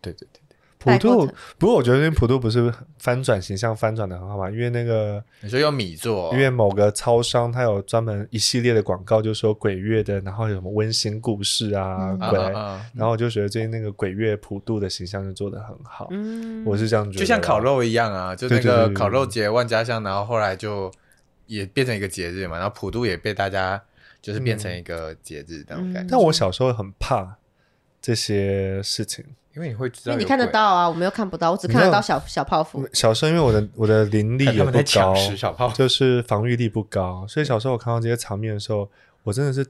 [0.00, 0.47] 对对对对，
[0.78, 12.30] 普渡不过我觉得因为普渡不是翻转形象翻转的很好嘛，因为那个你说用米做，因为某个超商它有专门一系列的广告，就说鬼月的，然后有什么温馨故事啊，嗯。
[12.30, 12.60] 鬼，啊啊。
[12.60, 20.90] 啊然后我就觉得最近那个鬼月普渡的形象就做的很好，嗯，我是这样觉得，就像烤，肉一样啊，就那个烤肉节万家香，然后后来就
[21.46, 23.82] 也变成一个节日嘛，然后普渡也被大家
[24.22, 26.08] 就是变成一个节日那种感觉。
[26.10, 27.36] 但我小时候很怕
[28.00, 29.24] 这些事情。
[29.54, 32.88] 因为你会知道，因为你看得到啊，我没有看不到，我只看得到小小泡芙。
[32.92, 38.88] 小时候因为我的我的灵力也不高，食小泡芙就是防御力不高，所以小时候我看到这些场面的时候，
[39.24, 39.66] 我真的是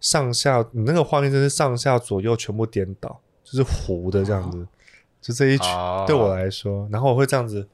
[0.00, 4.64] 上下，你那个画面真是上下左右全部颠倒，就是糊的这样子，
[5.20, 7.66] 就这一群、哦对我来说，然后我会这样子，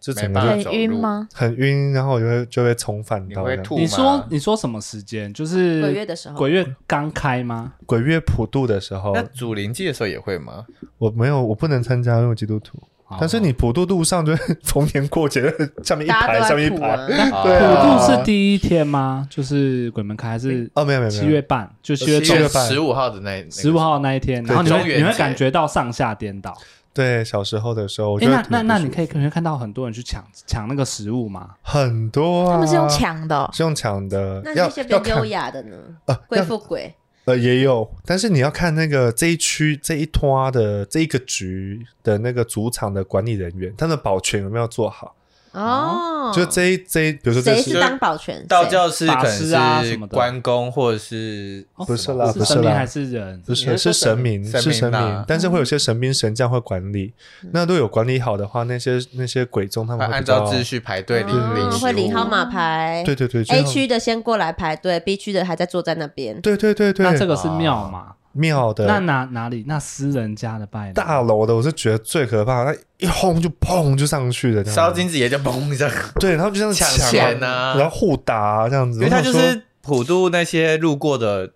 [0.00, 1.28] 就很晕吗？
[1.34, 5.32] 很晕，然后我就会就会重返到你会吐你说你说什么时间？
[5.34, 7.72] 就是鬼月的时候鬼月刚开吗？
[7.84, 10.64] 鬼月普渡的时候那，主灵祭的时候也会吗？
[10.98, 12.78] 我没有我不能参加，因为基督徒。
[13.18, 15.42] 但是你普渡路上就会逢年过节，
[15.82, 16.94] 下面一排，下面一排，
[17.30, 19.26] 普啊渡是第一天吗？
[19.30, 21.74] 就是鬼门开还是哦，没有没有，七月半？
[21.82, 26.54] 就七月中七月半十五号的那十五号那一天，然后你会你会感觉到上下颠倒。
[26.98, 31.54] 对，小时候的时候，我哎，觉得那那那你可以可能看到很多人去抢抢那个食物嘛？
[31.62, 35.76] 很多啊，他们是用抢的哦，是用抢的，那要那些比较优雅的呢？
[36.06, 36.92] 呃贵妇鬼，
[37.26, 45.14] 呃也有，但是你要看那个这一区这一拖的这一个局的那个主场的管理人员，他们的保全有没有做好？
[45.58, 48.46] 哦，就这一这一，比如说这谁是当保全？
[48.46, 53.42] 道教是可法师啊能是什么的关公或者是哦不是啦，不是啦还，是人？
[53.46, 57.12] 不是你是神明，神是神明，但是会有些神兵神将会管理。
[57.52, 63.02] 那如果有管理好的话，那些那些鬼宗他们会按照秩序排队领会领号码牌。
[63.04, 66.40] 对对对 A 区的先过来排队，B 区的还在坐在那边。
[66.40, 68.12] 对对对对，那这个是庙嘛？
[68.32, 69.64] 庙的那哪哪里？
[69.66, 74.74] 那私人家的拜呢大楼的，我是觉得最可怕，它一轰就砰就上去了，这样。
[74.76, 77.74] 烧金子也就嘣一下，对，然后就这样抢抢钱啊。
[77.76, 81.50] 然后互打啊这样子，因为他就是普渡那些路过的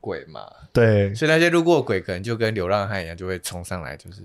[0.00, 0.40] 鬼嘛，
[0.72, 1.14] 对。
[1.14, 4.22] 所以那些路过的鬼可能就跟流浪汉一样，就会冲上来就是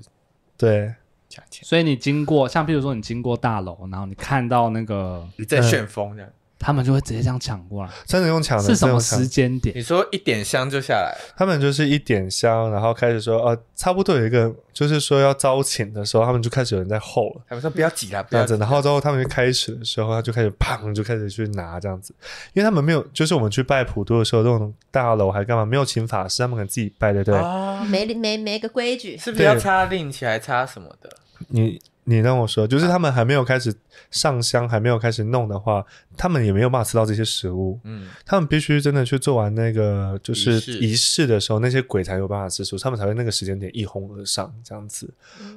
[0.57, 0.93] 对。
[1.27, 6.31] 抢钱，所以你经过，像譬如说你经过大楼，然后你看到那个，一阵旋风这样。
[6.57, 9.75] 他们就会直接这样抢过来，真的用抢的，是什么时间点？
[9.75, 17.41] 你说一点香就下来，他们就是一点香，然后开始说，呃，差不多有一个，就是说要招请的时候，他们就开始有人在候了。
[17.49, 22.13] 他们说不要挤了，不要挤这样子，然后之后他们就开始的时候，他就开始砰就开始去拿这样子，
[22.53, 27.37] 因为他们没有，就是我们去拜普渡的时候，那种大楼还干嘛，没有请法师，他们可能自己拜，对不对？
[27.37, 31.09] 啊，没没没个规矩，是不是要插令旗还插什么的？
[31.49, 33.75] 你你让我说，就是他们还没有开始
[34.11, 41.25] 上香，还没有开始弄的话，他们也没有办法吃到这些食物，嗯，他们必须真的去做完那个就是仪式。
[41.25, 45.11] 的时候，那些鬼才有办法吃素，他们才会那个时间点一哄而上这样子。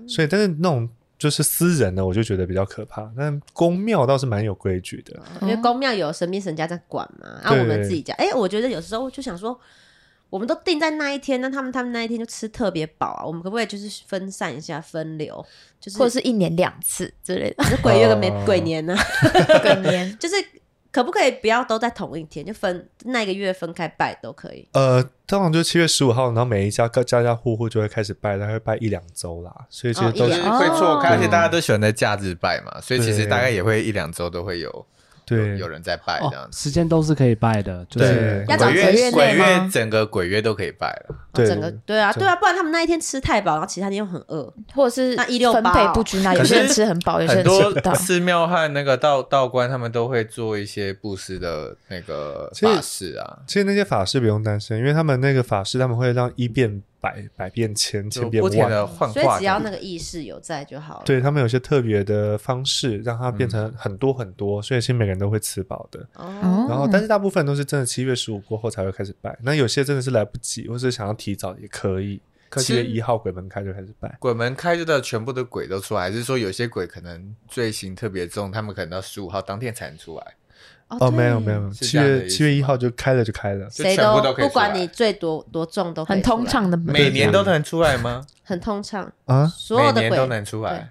[0.08, 3.10] 所以，但是那种就是私人的，我就觉得比较可怕。
[3.14, 5.20] 但公庙倒是蛮有规矩的。
[5.42, 9.60] 因为公庙有神秘神家在管嘛，然后我们自己家，哎，我觉得有时候就想说，
[10.30, 15.44] 我们都定在那一天，那他们他们那一天就吃特别饱啊，我们可不可以就是分散一下分流，
[15.80, 17.64] 就是或者是一年两次之类的。
[17.70, 18.42] 是鬼月跟没哦。
[18.44, 18.94] 鬼年呢、
[19.62, 20.16] 鬼年。
[20.20, 20.34] 就是
[20.90, 24.66] 可不可以不要都在同一天，就分那个月分开拜都可以。
[24.72, 29.66] 呃，通常就是七月十五号，然后每一家各家家户户就会开始拜，大概拜一两周啦。
[29.68, 34.86] 所以其实都是、会错开，哦而且大家都喜欢在假日拜嘛，所以其实大概也会一两周都会有
[35.36, 36.58] 对有人在拜哦这样，子。
[36.58, 44.52] 时间都是可以拜的，就是对要找鬼鬼月鬼月整个鬼月都可以拜了，对整个对啊对对啊，不然他们那一天吃太饱，然后其他天又很饿。
[44.74, 47.94] 或者是那一六分配不均啊，有些人吃很饱，有些人吃不到多。
[47.94, 58.86] 寺庙和那个道道观他们都会做一些布施的那个法事啊，其实那些法师不用担心，因为他们那个法师他们会让一变百，百变千，千变不停万。
[58.88, 59.58] 化所以只要。
[59.58, 61.02] 那个意识有在就好了。
[61.04, 66.00] 对他们有些特别的方式，让它变嗯成很多很多，所以其实每个人都会吃饱的。
[66.14, 72.20] 哦，然后，但是大部分都是真的七月十五过后才会开始拜，那有些真的是来不及，或是想要提早也可以。
[72.56, 74.16] 七月一号鬼门开就开始拜。
[74.18, 80.34] 鬼门开就的全部的鬼都出来，还是说有些鬼可能罪行特别重，他们可能到十五号当天才能出来？
[80.88, 83.68] 哦，没有没有，七是这样的意思月七月一号就开了就开了。
[83.70, 88.26] 谁全部都可以不管出来你最多多重都可以很通出来，畅的每年都能出来吗？
[88.42, 90.90] 很通畅，啊，所有的鬼每年都能出来，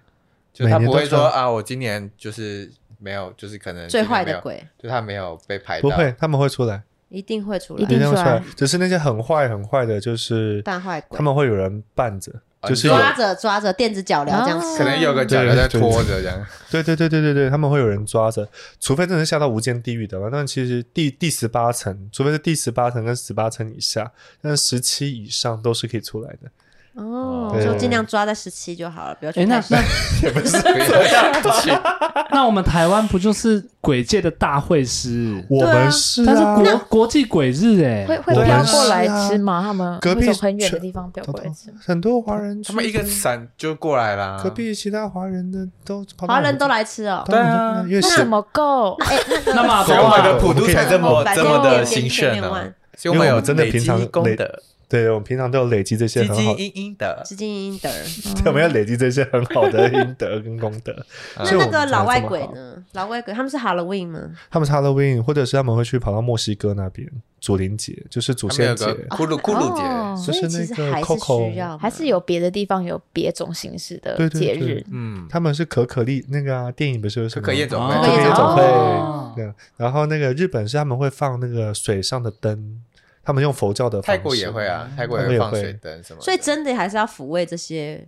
[0.54, 6.84] 就他不会每年都出来说啊，我今年就是没有，就是可能最今年没有，坏的鬼，就他没有被排到，不会，他们会出来。
[7.10, 8.44] 一定会出来，一定会出来。
[8.58, 11.18] 只是那些很坏很坏的，就是蛋坏鬼。
[11.18, 16.46] 他们会有人伴着，啊就是抓着抓着垫子脚镣这样可能有个脚镣在拖着这样。
[16.72, 18.48] 对对对对对对，他们会有人抓着，
[18.80, 20.30] 除非真的是下到无间地狱的嘛。
[20.32, 26.50] 但其实第第十八层，除非是第十八层跟十八层以下，但是十七以上都是可以出来的。
[26.98, 29.78] 哦，就尽量抓在十七就好了，不要去哎，那那
[30.24, 31.32] 也不是这样
[31.62, 31.72] 去，
[32.34, 35.46] 那我们台湾不就是鬼界的大会师？
[35.48, 39.62] 我们是但是啊，国国际鬼日哎，会会飘过来吃吗？
[39.62, 41.72] 他们隔壁很远的地方飘过来吃？
[41.86, 44.40] 很多华人，他们一个伞就过来啦。
[44.44, 47.24] 隔壁其他华人的都华人都来吃哦，。
[47.28, 48.94] 对啊那怎么够？
[49.06, 49.18] 哎，
[49.54, 52.74] 那么所以我们的啊普渡才这么这么的兴盛呢呢。
[52.98, 57.22] 所以我们有真的平常功德，对，我们平常都有累积这些积积很好，阴阴的。
[57.26, 57.90] 资金应得。
[58.46, 60.94] 我们要累积这些很好的阴德跟功德。
[61.38, 62.22] 那那个老外？
[62.22, 62.84] 鬼呢？
[62.94, 64.20] 老外鬼他们是 Halloween 吗？
[64.50, 69.08] 他们是 Halloween，或者是他们会去跑到墨西哥那边祖灵节，就是祖先节个。
[69.10, 82.82] 骷髅骷髅节，哦就是所以其实那个还是 Coco 需要，还是有别的地方有别种形式的对对对节日，嗯，他们是可可丽那个啊，电影不是有什么可可夜总哦会，可可夜总会哦对，然后那个日本是他们会放那个水上的灯，
[83.28, 88.02] 他们用佛教的方式泰国也会啊，泰国也会放水灯什么，所以真的还是要抚慰这些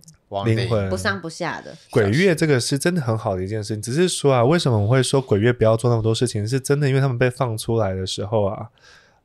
[0.46, 1.76] 灵灵魂不上不下的。
[1.90, 6.48] 鬼月这个是真的很好的一件事情，只是说啊，为什么我会说鬼月不要做那么多事情？
[6.48, 8.68] 是真的，因为他们被放出来的时候啊，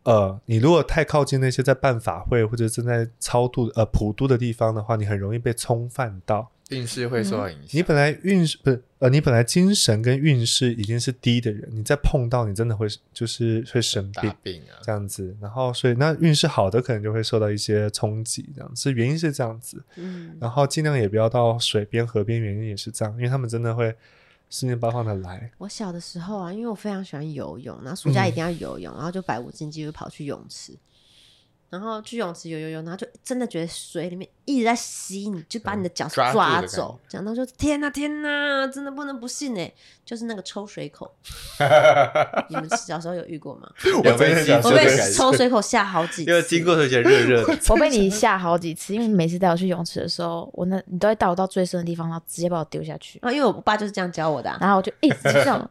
[0.04, 6.52] 呃，你如果太靠近那些在办法会或者正在超度呃普渡的地方的话，你很容易被冲犯到。
[6.70, 7.68] 运势会受到影响。
[7.72, 14.34] 你本来运势不是呃，你本来精神跟运势已经是低的人，你再碰到你真的会就是会生大病。
[14.42, 23.96] 病啊，这样子，然后所以那运势好的可能就会受到一些冲击，这样子原因是这样子，嗯，然后尽量也不要到水边、河边，原因也是这样，因为他们真的会
[24.50, 25.52] 四面八方的来。
[25.60, 30.74] 我小的时候啊，因为我非常喜欢游泳，然后暑假一定要游泳，然后就百无禁忌就跑去泳池，
[31.76, 39.70] 然后去泳池游游游，然后就真的觉得水里面一直在吸你，就把你的脚抓走，讲到说天哪天哪，真的不能不信哎，
[40.06, 41.14] 就是那个抽水口，
[42.48, 43.70] 你们小时候有遇过吗？
[43.98, 54.58] 我被抽水口吓好几因为次，经过时候觉得热热的，我被你吓好几次，因为每次带我去泳池的时候，我那你都会带我到最深的地方，然后直接把我丢下去，啊，因为我爸就是这样教我的、啊。
[54.62, 55.70] 然后我就一直这样，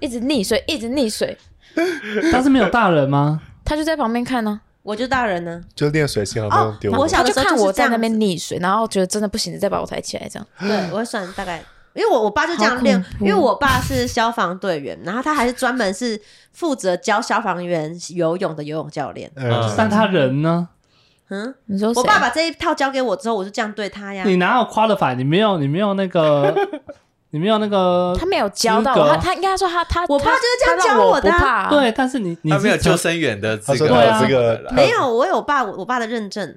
[0.00, 1.36] 一直溺水，一直溺水，
[2.30, 3.42] 但是没有大人吗？
[3.64, 10.46] 他就在旁边看呢、我就大人呢，就练水性，然后不用丢哦我小就看的时候就是我在那边溺水，然后觉得真的不行，再把我抬起来，这样。
[10.60, 11.62] 对，我会算大概，
[11.94, 16.20] 因为我我爸就这样练因为我爸是消防队员，然后他还是专门是
[16.52, 19.30] 负责教消防员游泳的游泳教练。
[19.36, 20.68] 呃，但他人呢？
[21.30, 24.24] 嗯，你说我爸把这一套交给我之后，我就这样对他呀。
[24.26, 25.14] 你哪有 qualify？
[25.14, 26.54] 你没有，你没有那个，
[27.34, 33.88] 你没有那个，他没有教到他他应该说他他我爸就是这样教我的啊不怕啊对，但是你你他没有救生员的资格，
[34.20, 36.48] 这个没有，我有我爸我爸的认证，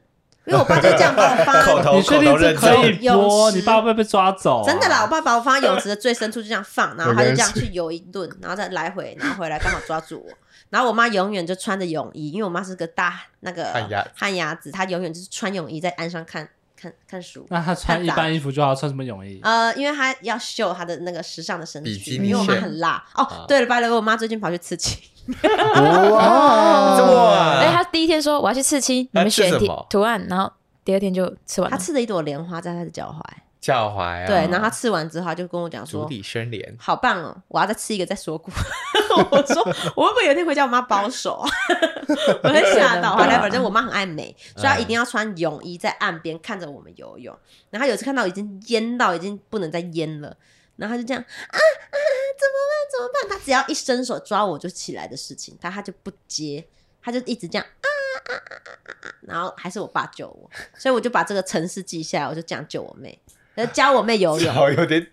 [0.46, 1.64] 因为我爸就这样把我放在。
[1.64, 3.50] 口头你确定这可证，以播？
[3.54, 4.66] 你爸会不会被抓走啊？
[4.68, 10.32] 真的啦，我爸把我放在泳池的最深处，就这样放，然后他就这样去游一顿，然后再来回，然后回来刚好抓住我。
[10.70, 16.48] 然后我妈永远就穿着泳衣，因为我妈是个大那个旱鸭子旱鸭子，她永远就是穿泳衣在岸上看
[16.80, 17.46] 看看书。
[17.50, 19.40] 那他穿一般衣服就要穿什么泳衣？
[19.44, 23.04] 呃，因为他要秀他的那个时尚的身躯，比基尼因为我妈炫很辣。
[23.16, 25.00] 哦啊，对了，拜了，我妈最近跑去刺青，
[25.44, 30.52] 哇，哇哎，他第一天说我要去刺青，你们选题刺什么图案，然后
[30.86, 31.76] 第二天就吃完了。
[31.76, 33.24] 她刺了一朵莲花在她的脚踝。
[33.68, 36.04] 脚踝啊，对，然后他吃完之后，他就跟我讲说。
[36.04, 37.36] 足底生莲，好棒哦！
[37.50, 38.54] 我要再吃一个再说过。
[39.30, 39.62] 我说
[39.94, 41.50] 我会不会有一天回家我妈保守啊？
[42.44, 43.18] 我会吓到。
[43.18, 47.38] 后来反正我妈很爱美，所以她一定要穿泳衣在岸边看着我们游泳。
[47.70, 50.38] 然后她有一次看到已经淹到已经不能再淹了，
[50.78, 51.98] 然后她就这样啊啊
[52.40, 53.38] 怎么办怎么办？
[53.38, 56.66] 她只要一伸手抓我就起来的事情，她她就不接，
[57.02, 57.88] 她就一直这样啊
[58.28, 64.54] 啊啊啊啊啊，然后还是我爸救我，所以我就把这个程式记下来，我就这样救我妹，呃教我妹游泳。
[64.56, 65.06] 脚有点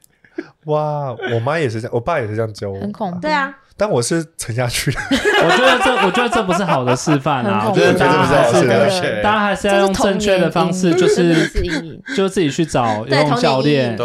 [0.65, 3.21] 哇，我妈也是这样，我爸也是这样教我，很恐怖。
[3.21, 4.91] 对啊，但我是沉下去。
[4.91, 4.99] 的，
[5.45, 7.67] 我觉得这，我觉得这不是好的示范啊！
[7.69, 9.23] 我觉得大家还这不是好的示范。
[9.23, 12.01] 大家还是要用正确的方式， 就是。
[12.17, 13.91] 就自己去找游泳对童年阴教练。
[13.91, 13.97] 影，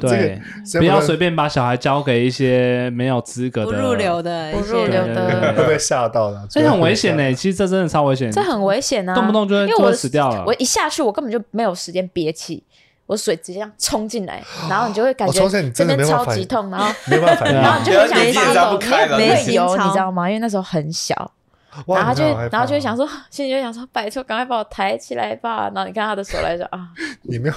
[0.00, 0.40] 对，
[0.78, 3.66] 不要随便把小孩交给一些没有资格的。
[3.66, 7.32] 不入流的不入流的会被吓到了，这很危险呢。
[7.34, 9.14] 其实这真的超危险，这很危险啊！
[9.14, 10.44] 动不动就会就因为我会死掉了。
[10.46, 12.62] 我一下去，我根本就没有时间憋气，
[13.10, 20.28] 我水直接这样冲进来，然后你就会感觉这边超级痛，然后 没办法然后你就很想眼睛也张不开了没没会游，你知道吗？
[20.30, 21.32] 因为那时候很小，
[21.88, 25.64] 然后就然后就会想说，心里就想说，拜托，赶快把我抬起来吧。
[25.74, 26.86] 然后你看他的手来说啊，
[27.22, 27.54] 你没有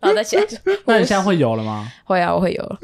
[0.00, 0.42] 然后再起来，
[0.86, 1.86] 那你现在会游了吗？
[2.04, 2.78] 会啊，我会游了。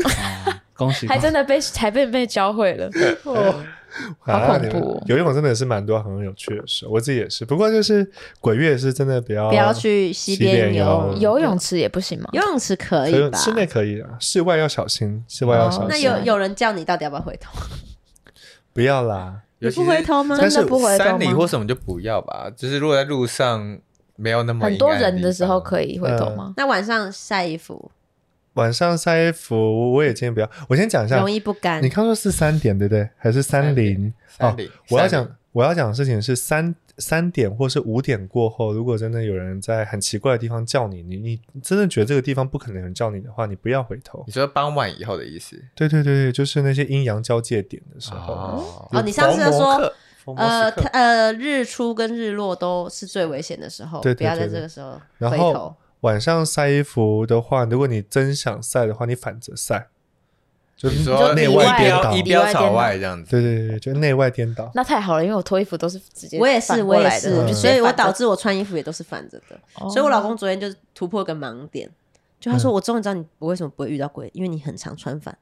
[0.76, 1.08] 恭喜！
[1.08, 2.90] 还真的被还被被教会了。
[4.20, 7.44] 好恐怖哦游泳真的是蛮多很有趣的事，我自己也是。
[7.44, 8.08] 不过就是
[8.40, 12.28] 鬼月是真的不要不要去溪溪边边游游游泳池也不行吗？
[12.32, 13.38] 游泳池可可以吧？
[13.38, 15.88] 室内可以啊，室外要小心，室外要小哦心。
[15.90, 17.50] 那有有人叫你到底要不要回头？
[18.72, 20.36] 不要啦，你不回头吗？
[20.38, 21.46] 但是真的不回头山里或？
[21.46, 22.50] 什么就不要吧。
[22.56, 23.78] 就是如果在路上
[24.16, 25.60] 没有那么很多人的时候。
[25.60, 26.54] 可以回头吗？
[26.56, 27.90] 那晚上晒衣服
[28.54, 30.50] 晚上晒衣服，我也建议不要。
[30.68, 31.88] 我先讲一下容，易不干你。
[31.88, 33.08] 刚说是三点对不对？
[33.16, 34.12] 还是三零？
[34.28, 44.32] 三零哦，我要讲我要讲的事情是三三点或是五点过后，如果真的有人在很奇怪的地方叫你，你你真的觉得这个地方不可能有人叫你的话，你不要回头你。
[44.32, 45.56] 说傍晚以后的意思？
[45.74, 48.34] 对对对对，就是那些阴阳交界点的时候。
[48.34, 49.92] 哦哦你上次就说
[50.36, 55.74] 呃，呃，日出跟日落都是最危险的时候，对对不要在这个时候然后回头。
[56.00, 59.88] 晚上晒衣服的话，如果你真想晒的话，你反着晒，
[60.76, 62.12] 就是说内外颠倒。
[62.12, 63.30] 一标一以标朝外这样子。
[63.30, 64.70] 对对对对，就内外颠倒。
[64.74, 69.60] 那太好了，因为我脱衣服都是直接我也是，我也是所以我导致我穿衣服也都是反着的。
[69.74, 71.90] 哦所以我老公昨天就突破个盲点，
[72.40, 75.36] 就他说：“我终于知道你我为什么不会遇到鬼，因为你很常穿反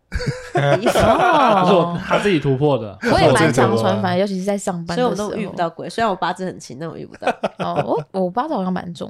[0.80, 2.98] 衣 服， 不是我哦，他自己突破的。
[3.12, 5.88] 我也蛮常穿反，尤其是在上班的时候，所以我们都遇不到鬼。
[5.88, 9.08] 虽然我八字很轻，但我遇不到，哦，我我八字好像蛮重，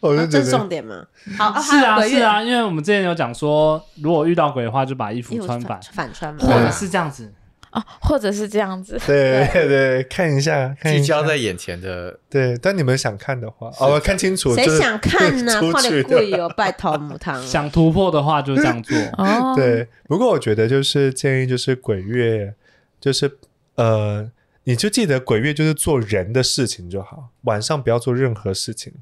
[0.00, 0.96] 我就觉这是重点吗。
[1.38, 6.70] 好，哦是啊还有鬼月是啊，因为我们之前有讲说，如果遇到鬼的话，就把衣衣服服穿反，反穿或者嘛。
[6.70, 7.32] 是这样子。
[7.76, 11.24] 哦，或者是这样子，对对对，看一下，看聚一下焦。
[11.24, 15.60] 在眼前的，对，但你们想看的话，哦，看清楚，就是谁想看呢？
[15.60, 16.08] 出快点去的。
[16.16, 17.40] 贵哦，拜托母汤。
[17.46, 18.96] 想突破的话，就这样做。
[19.18, 22.54] 哦， 对，不过我觉得就是建议，就是鬼月，
[22.98, 23.30] 就是
[23.74, 24.30] 呃，
[24.64, 28.92] 你就记得鬼月就是做人的事情就好，晚上不要做任何事情，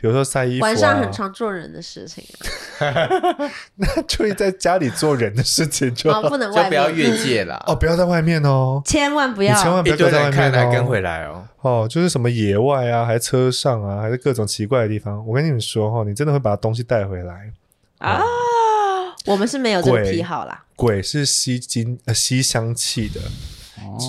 [0.00, 2.22] 比如说晒衣服、啊，晚上很常做人的事情
[3.76, 6.10] 那注意在家里做人的事情就。
[6.10, 7.62] 哦，不能外就不要，越界了。
[7.66, 10.86] 哦，不要在外面哦，千万不要，千万不要在外面人看来跟哦。
[10.86, 11.48] 回来哦。
[11.60, 15.26] 哦，就是什么野外啊，还是车上啊，还是各种奇怪的地方。
[15.26, 17.50] 我跟你们说哈、哦，你真的会把东西带回来。
[17.98, 18.20] 啊。
[19.26, 20.64] 我们是没有这个癖好啦。
[20.76, 23.24] 鬼是吸金呃吸香气的，哦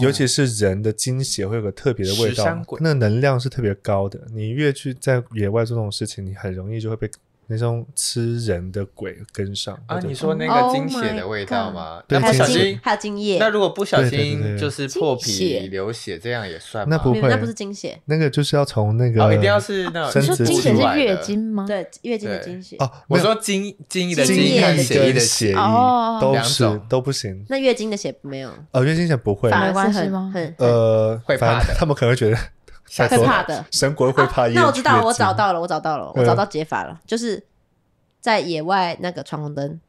[0.02, 2.44] 尤其是人的精血会有个特别的味道
[2.80, 4.20] 那能量是特别高的。
[4.34, 7.10] 你越去在野外做这种事情，你很容易就会被
[7.48, 9.78] 那种吃人的鬼跟上。
[9.86, 12.02] 啊，你说那个 Oh 精血的味道吗？
[12.08, 16.96] 对小心，精还有精液，那如果不小心就是破皮流血，这样也算吗？
[16.96, 21.16] 那不会那不是精血，那个就是要从那个哦，一定要是那种生殖你说经器血是月。
[21.22, 21.66] 经吗？
[21.68, 22.76] 对，月经的对经血。
[22.80, 27.46] 哦，我说精精液的精精液血液的血血，哦都是都不行。
[27.50, 32.38] 那月经的血没有，呃，月经血不会，反而没关是很系吗很呃，会怕的他们可能会觉得
[32.96, 33.66] 下会怕的。
[33.72, 35.52] 神国会怕那我知道，我找到。
[35.54, 37.44] 了，我找到了，嗯我找到解法了，就是
[38.22, 39.80] 在野外那个闯红灯，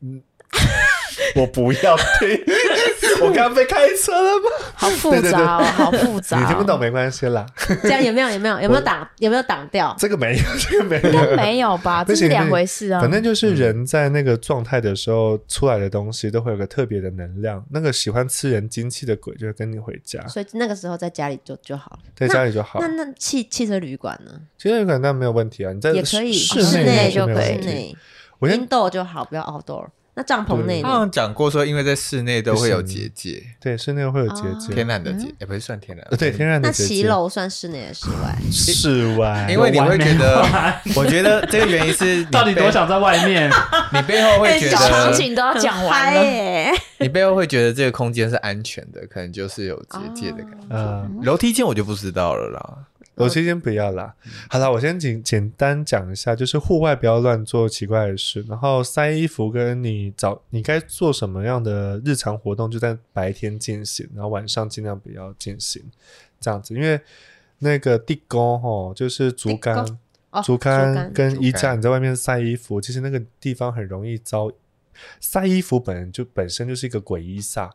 [1.34, 2.44] 我不要听，
[3.20, 4.50] 我刚刚被开车了吗？
[4.74, 6.38] 好复杂哦，好复杂。
[6.38, 6.78] 你听不懂？
[6.78, 7.44] 没关系啦，
[7.82, 9.94] 这样有没有有没有有没有挡有没有挡掉？
[9.98, 11.36] 这个没有，这个没应该有。
[11.36, 12.04] 没有吧？
[12.04, 13.00] 这是两回事啊。
[13.00, 17.64] 反正就是人在那个状态的时候出来的东西都会有个特别的能量。
[17.70, 21.98] 那个喜欢吃人精气的鬼就会跟你回家，所以那个时候在家里就就好了。
[22.14, 22.86] 在家里就好那。
[22.88, 24.32] 那汽汽车旅馆呢？
[24.58, 27.62] 汽车旅馆那没有问题啊，你在也可以室室内就可以。
[27.62, 27.96] 室内
[28.38, 29.86] 我先 indoor 就好，不要 outdoor。
[30.18, 31.00] 那帐篷内他好呢？
[31.00, 36.88] 像讲过说，因为在室内都会有结界，对室内会有结哦界，天然的结，也不是算天然呃，对天然的那结界。
[36.88, 38.38] 骑楼算室内还是室外？
[38.50, 40.42] 室外，因为你会觉得
[40.96, 43.50] 我觉得这个原因是你 到底背多想在外面？
[43.92, 46.24] 你背后会觉得，场景都要讲完了。
[46.24, 46.72] 耶！
[46.98, 50.66] 你背后会觉得这个空间是安全的，可能就是有结界的感觉。
[50.70, 52.78] 嗯，楼梯间我就不知道了啦。
[53.16, 54.14] 我先先不要啦。
[54.48, 65.82] 好啦，我先简简单讲一下，就是户外不要乱做奇怪的事，然后晒衣服跟你早你该做什么样的日常活动就在白天进行，然后晚上尽量不要进行，
[66.38, 67.00] 这样子，因为
[67.58, 69.84] 那个地沟吼，就是竹竿。
[70.30, 74.50] 哦，竹竿跟衣架，你在外面晒衣服，其实那个地方很容易遭
[75.20, 77.70] 晒衣服，本就本身就是一个鬼衣煞，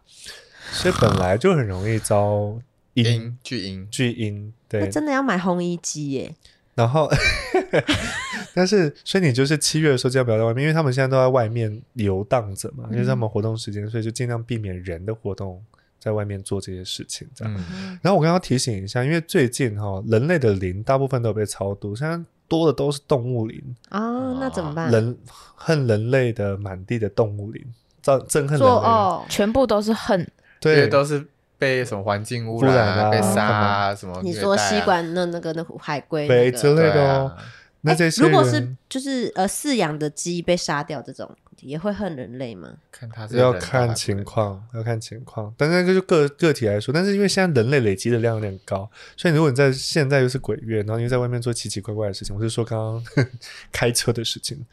[0.71, 2.59] 所以本来就很容易遭
[2.93, 4.53] 阴阴巨阴，巨阴。
[4.67, 6.35] 对，那真的要买烘衣机耶！
[6.75, 7.09] 然后，
[8.55, 15.61] 但是所以你就是七月的时候尽量不要在外面，因为他们现在都在外面游荡着嘛，因为他们活动时间，所以就尽量避免人的活动，
[15.99, 17.53] 在外面做这些事情这样。
[17.71, 24.89] 嗯，然后我刚刚提醒一下，因为最近哈、人类的灵大部分都有被超度，现在多的都是动物灵，啊，那怎么办？
[24.89, 25.17] 人
[25.55, 27.63] 恨人类的满地的动物灵，
[28.03, 28.65] 憎憎恨人类。
[28.65, 30.25] 哦，全部都是恨，
[30.59, 31.25] 对，都是
[31.61, 37.37] 被什么环境污污染啊被杀啊，什么你说吸管那那个那海龟那之类的。
[37.83, 41.29] 那些如果是就是呃饲养的鸡被杀掉这种，
[41.61, 42.69] 也会恨人类吗？
[42.91, 45.51] 看他是要看情况，要看情况。
[45.57, 52.77] 但那个就个个体来说，但是因为现在人类累积的量有点高，所以如果你在现在又是鬼月，然后你又在外面做奇奇怪怪的事情，我是说刚
[53.15, 53.27] 刚
[53.71, 54.63] 开车的事情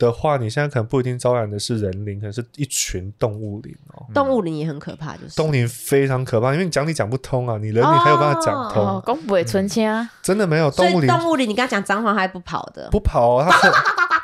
[0.00, 4.06] 的话，你现在可能不一定招揽的是人灵，可能是一群动物灵哦。
[4.14, 5.36] 动物灵也很可怕，就是。
[5.36, 13.72] 动物灵非常可怕，因为你讲理讲不通啊，你人灵还有办法讲通，哦，公不会存钱啊，真的没有所动物灵动物灵，你刚刚讲脏话还不跑的，不跑、哦，他恨，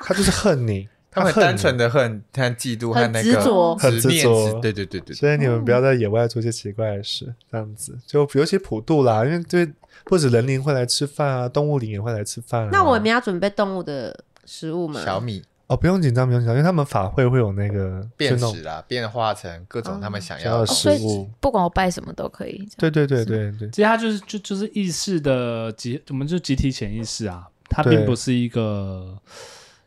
[0.06, 3.76] 他就是恨你， 他们单纯的恨、和嫉妒和很那个执着。
[3.76, 7.98] 很执念着执对对对对，所以你们不要在野外做一些奇怪的事，这样子。
[8.06, 9.70] 就尤其普渡啦，因为对
[10.04, 12.68] 不止人灵会来吃饭啊，动物灵也会来吃饭、啊。
[12.72, 15.00] 那我们要准备动物的食物吗？
[15.04, 21.28] 小米哦，不用紧张，不用紧张，因为他们法会会有那个变就那种食啦，变化成各种他们想想要的要的食哦所以物。
[21.40, 22.68] 不管我拜什么都可以。
[22.76, 29.18] 对对对对对，其实它就是就就是意识的集，我们就集体潜意识啊，它对并不是一个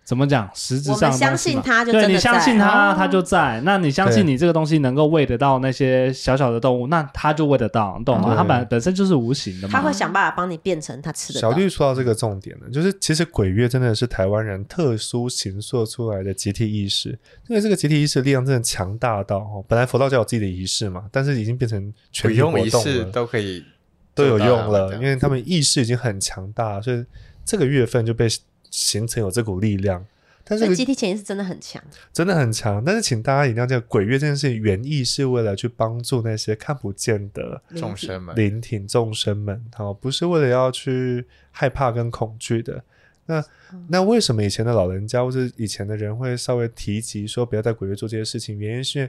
[0.09, 3.61] 怎么讲实质我们上相信他就对真的你相信在它，哦它就在。
[3.63, 8.29] 那你相信你这个东西能够喂得到那些小小的动物，那他就喂得到，你懂吗？
[8.29, 9.71] 对它本本身就是无形的嘛。
[9.71, 11.51] 他会想办法帮你变成他吃的小。
[11.51, 17.09] 绿说到这个重点呢，就是其实鬼月真的是台湾人特殊形塑出来的集体意识，
[17.47, 23.63] 因为这个集体意识力量真的强大到哦，本来佛道教有自己的仪式嘛，但是已经变成不全用仪，式都可以
[24.15, 27.05] 都有用了，因为他们意识已经很强大，所以
[27.45, 28.27] 这个月份就被
[28.69, 30.05] 形成有这股力量。
[30.43, 31.79] 但是集体潜意识真的很强，
[32.11, 42.83] 真的很强，但是请大家一定要记得，鬼月这件事情原意是为了去帮助那些看不见的众生们灵体众生们，好，不是为了要去害怕跟恐惧的。
[43.27, 43.45] 那
[43.89, 48.57] 那为什么以前的老人家或者以前的人会稍微提及说不要在鬼月做这些事情？
[48.57, 49.07] 原因是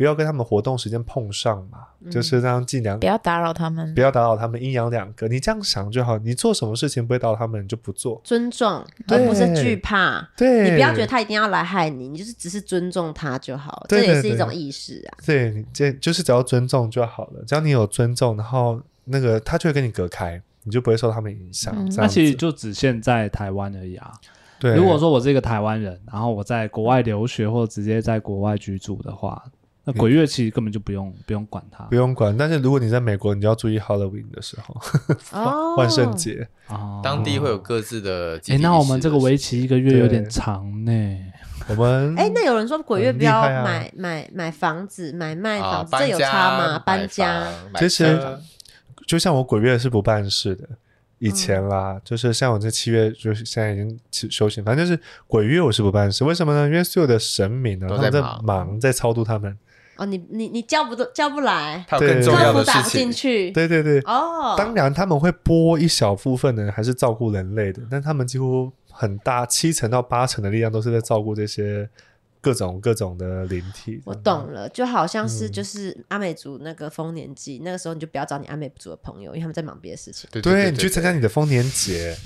[0.00, 1.80] 不要跟他们活动时间碰上嘛，
[2.10, 4.00] 就是让尽量不要打扰他们不。
[4.00, 5.28] 要打扰他们，阴阳两隔。
[5.28, 8.18] 你这样想就好，你做什么事情不会打扰他们，你就不做。
[8.24, 10.26] 尊重对而不是惧怕。
[10.38, 15.20] 对，你不要觉得他一定要来害你，你就是只是尊重他就好，对对这也是一种意识啊。
[15.26, 21.74] 对你这就是只要尊重就好了，只要你有尊重，然后那个他就会跟你隔开，你就不会受他们影响。
[21.76, 24.10] 嗯那其实就只限在台湾而已啊。
[24.58, 29.42] 对，如果说我是一个台湾人，然后我在国外留学或者直接在国外居住的话，
[29.84, 34.76] 那鬼月其实根本就不用不用管它不用管，但是如果你在美国，你就要注意 Halloween 的时候，
[35.32, 36.46] 哦， 万圣节。
[36.68, 38.58] 哦当地会有各自的集哎。
[38.58, 41.18] 那我们这个为期一个月有点长呢。
[41.68, 46.78] 我们哎，那有人说鬼月不要买买买房子、买卖啊房子，这有差吗？
[46.78, 47.46] 搬家
[47.78, 48.18] 其实
[49.06, 50.68] 就像我鬼月是不办事的。
[51.18, 56.24] 以前啦，就是像我这七月，就是现在已经休休息，反正就是鬼月我是不办事。
[56.24, 56.66] 为什么呢？
[56.66, 59.56] 因为所有的神明呢，他们在都在忙忙，在超度他们。
[60.00, 63.12] 哦，你你你叫不叫不来，他有更重客要的事服打不进情。
[63.12, 63.50] 去。
[63.50, 71.86] 对对对，哦，当然他们会拨一小部分的人还是照顾人类的，但他们几乎很大七成到八成的力量都是在照顾这些
[72.40, 74.00] 各种各种的灵体。
[74.04, 80.28] 我懂了，就好像嗯是就是阿美族那个丰年祭，那个时候你就不要找你阿美族的朋友，因为他们在忙别的事情。
[80.32, 82.16] 对对你去参加你的丰年节，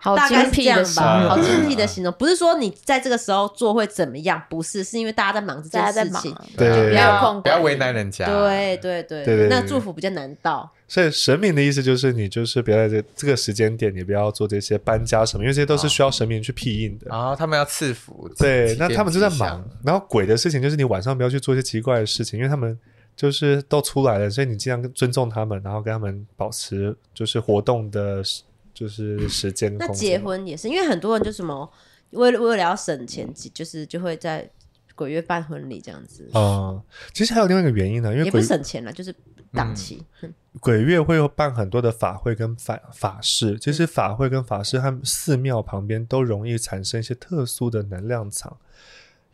[0.00, 8.26] 好精辟的吧，形容好精辟的形容，不是说你在这个时候做会怎么样，不是，是因为大家在忙这件事情。，对不要不要为难人家。
[8.26, 10.70] 对对对对对对那祝福比较难到。
[10.90, 17.06] 所以神明的意思就是你就是不要在这这个时间点，你不要做这些搬家什么，因为这些都是需要神明去庇应的。
[17.08, 19.64] 然后他们要赐福，对，那他们就在忙。
[19.84, 22.76] 然后鬼的事情就是你晚上不要去做一些奇怪的事情，因为他们
[23.14, 28.42] 就是都出来了，所以你尽量尊重他们，然后跟他们保持就是活动的时，
[28.74, 29.72] 就是时间。
[29.78, 31.72] 那结婚也是，因为很多人就什么
[32.10, 34.50] 为了为了要省钱，就是就会在
[34.96, 36.82] 鬼月办婚礼这样子，嗯，
[37.14, 39.14] 其实还有另外一个原因呢，因为也不鬼省钱了，就是
[39.52, 40.04] 档期。
[40.22, 48.56] 嗯鬼月会有办很多的法会跟法法事，其嗯实法会跟法事和寺庙旁边都容易产生一些特殊的能量场。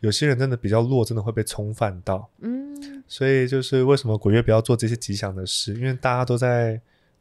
[0.01, 6.79] 有些人真的比较弱，真的会被冲犯到，嗯，所以就是为什么鬼月不要做这些吉祥的事，因为大家都在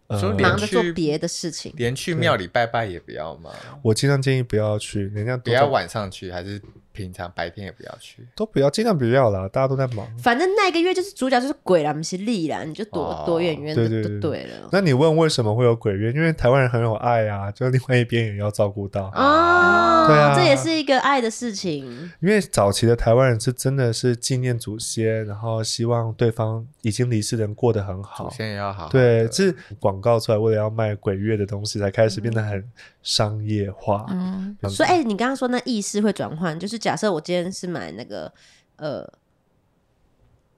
[0.08, 1.72] 呃忙着做别的事情。
[1.78, 3.50] 连去庙里拜拜也不要吗？
[3.80, 6.60] 我尽量建议不要去，人家都不要晚上去，还是
[6.96, 8.26] 平常白天也不要去？
[8.34, 10.06] 都不要，尽量不要啦，大家都在忙。
[10.18, 14.68] 反正那个月就是主角就是鬼啦，不是力啦，你就躲、哦躲远远的对对对就对了。
[14.72, 16.10] 那你问为什么会有鬼月？
[16.12, 19.10] 因为台湾人很有爱啊，就另外一边也要照顾到。
[19.14, 21.84] 哦，对啊这也是一个爱的事情。
[22.20, 28.34] 因为早期的台湾人是真的是纪念祖先，然后希望对方已经离世的人过得很好祖。
[28.34, 32.64] 先也要好好对，的是广告出来为了要卖鬼月的东西，才开始变得很
[33.02, 34.06] 商业化。
[34.08, 38.32] 嗯，所以，哎、你刚刚说那意识会转换，就是假设我今天是买那个
[38.76, 39.04] 呃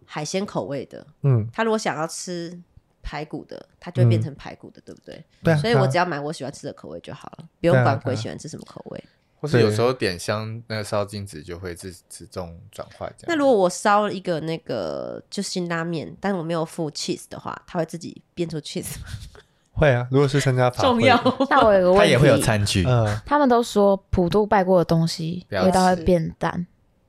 [0.05, 2.61] 海鲜口味的，嗯，他如果想要吃
[3.03, 5.25] 排骨的，他就会变成排骨的，对不对？
[5.43, 9.03] 对啊，所以我只要买我喜欢吃的口味就好了，不用管鬼喜欢吃什么口味。
[9.41, 13.29] 或是有时候点香那个烧金子就会自自动转换这样。
[13.29, 19.07] 那如果我烧一个那个就辛拉面，但我没有附 cheese 的话，它会自己变出 cheese 吗？
[19.79, 21.17] 会啊，如果是参加法会，重要。
[21.49, 26.03] 那我有个问题，他也会有餐具，嗯，他们都说普渡拜过的东西不要味道会吃。
[26.03, 26.67] 变淡，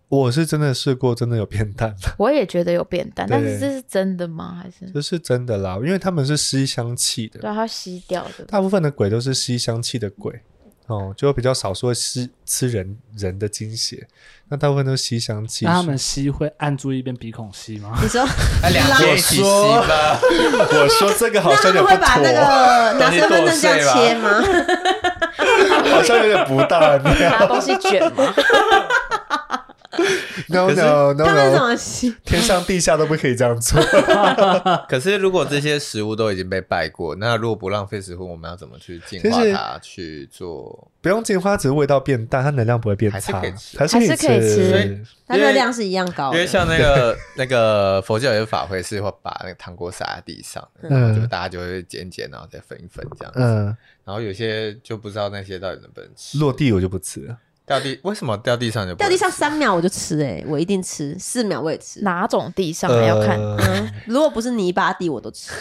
[0.08, 4.62] 我是真的试过，真的有变淡， 我也觉得有变淡，但是这是真的吗？
[4.62, 4.92] 还是？
[4.94, 8.46] 这是真的啦，因为他们是吸香气的，对啊它吸掉的？
[8.46, 10.42] 大部分的鬼都是吸香气的鬼，
[10.90, 14.08] 哦，就比较少数会吸吃人人的精血，
[14.50, 15.66] 那大部分都吸香气。
[15.66, 17.96] 那他们吸会按住一边鼻孔吸吗？
[18.02, 18.26] 你说，
[18.64, 20.20] 那 两边一起吸吧。
[20.22, 24.42] 我说这个好像有点不们会把那妥，个拿身份证这样切吗？
[25.92, 27.48] 好像有点不大拿妙。
[27.48, 28.34] 东西卷吗？
[30.48, 32.16] No no no 他们怎 no，么吸？
[32.24, 33.82] 天上地下都不可以这样做。
[34.90, 40.92] 可是如果这些食物都已经被拜过，那如果不浪费食物，我们要怎么去净化其实它去做？
[41.02, 46.38] 不用进化，只是味道变淡，它能量不会变还是差可以吃，还是可以吃它热量是一样高的。
[46.38, 53.40] 因为像那个那个佛教有法会是会把那个糖果撒在地上的，嗯就大家就会捡捡，然后再分一分这样子。
[53.40, 53.66] 嗯，
[54.04, 56.38] 然后有些就不知道那些到底能不能吃。
[56.38, 57.38] 落地我就不吃了。
[57.70, 62.02] 掉地为什么掉地上就不掉地上三秒我就吃，哎，我一定吃，四秒我也吃。
[62.02, 63.40] 哪种地上还要看？
[63.40, 65.54] 呃嗯，如果不是泥巴地我都吃。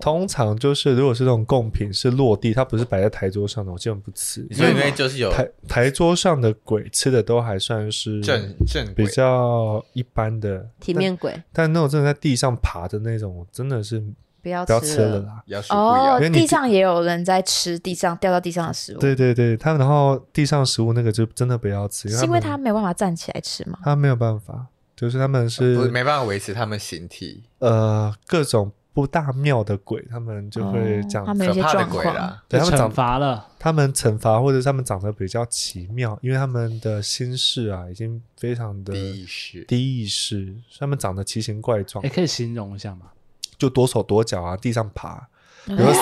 [0.00, 4.46] 通常就是如果是那种贡品是落地，它不是摆在台桌上的，我基本不吃。
[4.52, 14.02] 所以因为就是有台台桌上的鬼吃的都还算是正正比轨较一般的体面鬼但，但那种真的在地上爬的那种，我真的是
[14.42, 15.42] 不要不要吃吃了啦。
[15.70, 23.78] 哦地上也有人在吃地上掉到地上的食物，对对对，他然后地上食物那个就真的不要吃，是因为他没有办法站起来吃吗？
[23.84, 24.66] 他没有办法，
[24.96, 31.26] 就是他们不是没办法维持他们形体，呃各种不大妙的鬼，他们就会哦这样子。
[31.26, 32.02] 他们有怕的状况。
[32.02, 32.42] 鬼啦。
[32.48, 43.06] 对他们长罚了，他们惩罚或者是他们长得比较奇妙，因为他们的心事啊已经非常的低意识低意识，所以他们长得奇形怪状也，可以形容一下嘛。
[43.62, 45.28] 就多手多脚啊，地上爬。
[45.68, 45.94] 嗯有的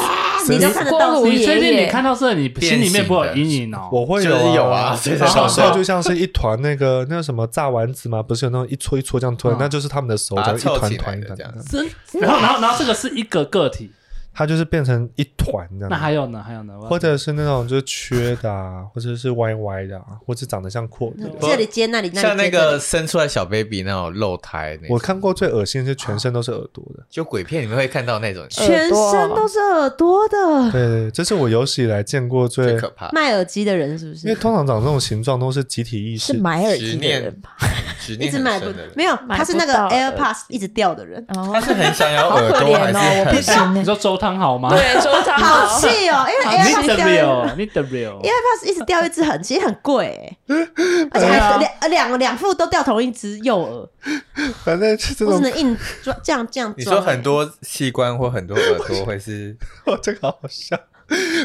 [0.49, 3.91] 你都看得到你确定你看到这，你心里面不会有阴影哦？
[3.93, 11.87] 我会就是有啊小时候就像是一团那个那个什么炸丸子嘛，不是有那种一撮一撮这样推，嗯那就是他们的手把它脚一团一团的这样，真
[12.23, 13.91] 然后然后然后这个是一个个体，
[14.33, 15.89] 它就是变成一团这样。
[15.91, 16.43] 那还有呢？
[16.43, 16.79] 还有呢？
[16.83, 21.31] 或者是那种就是缺的啊， 或者是歪歪的啊，或者长得像阔的。
[21.41, 27.05] 这里接那里，像那个生出来小 baby 那种露胎，我看过最恶心的是全身都是耳朵的。
[27.11, 34.41] 就鬼片里面会看到那种全身都是耳朵的，对对，这是我有史以来见过最最，可怕，卖耳机的人是不是因为？
[34.41, 36.33] 通常长这种形状都是集体意识。
[36.33, 37.57] 是买耳机的人吧？
[38.01, 41.51] 执念一直买不深的人，没有，买他是那个不到 AirPods 一直掉的人，哦。
[41.53, 43.79] 他是很想要好耳朵，怜还是哦，我不很行欸。
[43.79, 44.71] 你说周汤好吗？
[44.71, 45.79] 对，周汤好。
[45.79, 50.57] 气哦，因为你 AirPods 掉一 real， 你的 real，AirPods 一直掉一只很，其实很贵哎，
[51.13, 54.21] 而且两呃两两副都掉同一只右耳，
[54.65, 56.75] 反正是这种我只能硬装这样这样。
[56.77, 59.57] 你说很多器官或很多耳朵会是？
[59.87, 60.77] 哦，这个好笑。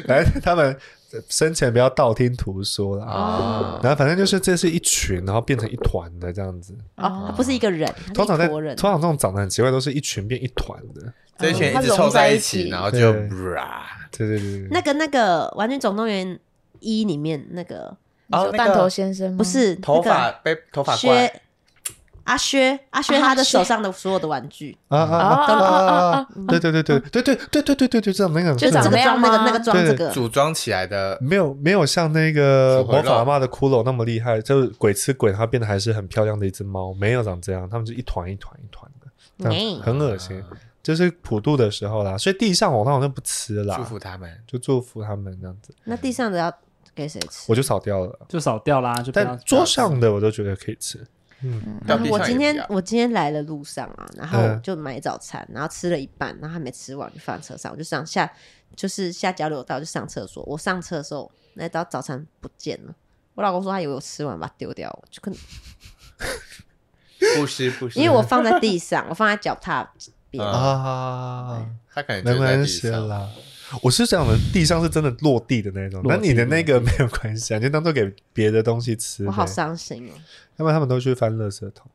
[0.08, 0.78] 反正他们
[1.30, 3.06] 生前不要道听途说啦。
[3.06, 6.76] 啊，然后反正就是这是一群，然后变成一团的这样子。
[6.98, 8.76] 哦，不是一个人，通常在通。
[8.78, 11.14] 常这种长得很奇怪，都是一群变一团的。
[11.38, 16.40] 这一群一直凑在一一起然后就对啊对对对对，那个那个《玩具总动员
[16.80, 17.88] 一》里面那个
[18.30, 21.42] 哦那弹头先生吗不是头发被头发怪薛
[22.26, 26.28] 阿薛阿薛啊他的手上的所有的玩具，啊啊啊啊啊啊！
[26.48, 31.18] 对对对对对对对对对对对对，这样那个就这个装那个那个装这个，组装起来的。
[31.22, 40.44] 没有没有像那个魔法阿妈的骷髅那么厉害，就是鬼吃鬼，它变得还是很漂亮的一只猫，没有长这样，它们就一团一团一团的，嗯很恶心。
[40.82, 44.32] 就是普渡的时候啦，所以地上我通常就不吃啦，祝福他们。
[44.46, 46.54] 就祝福他们这样子，那地上的要
[46.94, 47.46] 给谁吃？
[47.48, 48.20] 我就扫掉了。
[48.30, 51.04] 就扫掉啦，就但桌上的我都觉得可以吃，
[51.86, 58.32] 掉地我今天我今天来的路上啊，然后嗯就买早餐，然后吃了一半，然后还没吃完就放车上，我就上下
[58.76, 60.44] 就是下交流道就上厕所。
[60.46, 62.94] 我上车的时候，那道早餐不见了。
[63.34, 65.40] 我老公说他以为我吃完把它丢掉，我就可能
[67.40, 69.92] 不是不是，因为我放在地上，我放在脚踏
[70.32, 70.44] 边。
[70.44, 73.08] 嗯啊，他可能没就在地上。
[73.08, 73.30] 啦。
[73.82, 79.26] 我是讲的，地上是真的落地的那种，那你的那个 没有关系啊，就当做给别的东西吃。
[79.26, 80.14] 我好伤心哦！
[80.58, 81.90] 要不然他们都去翻垃圾桶。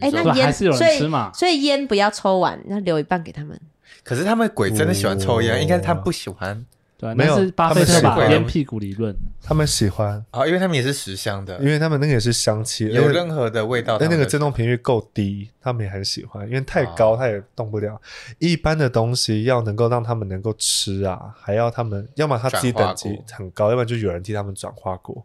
[0.00, 3.60] 哎、说那烟是有人所以所以烟不要抽完，要留一半给他们。
[4.04, 6.64] 可是他们鬼真的喜欢抽烟，哦应该是他们不喜欢
[6.98, 18.00] 对，没有那是巴菲特他们是吧烟屁股理论，他们喜欢，哦，因为他们也是食香的因，为他们那个也是香气，有任何的味道，但那个振动频率够低，他们也很喜欢，因为太高哦他也动不了。
[18.40, 25.24] 一般的东西要能够让他们能够吃啊，还要他们要么他自己等级很高，要不然就有人替他们转化过。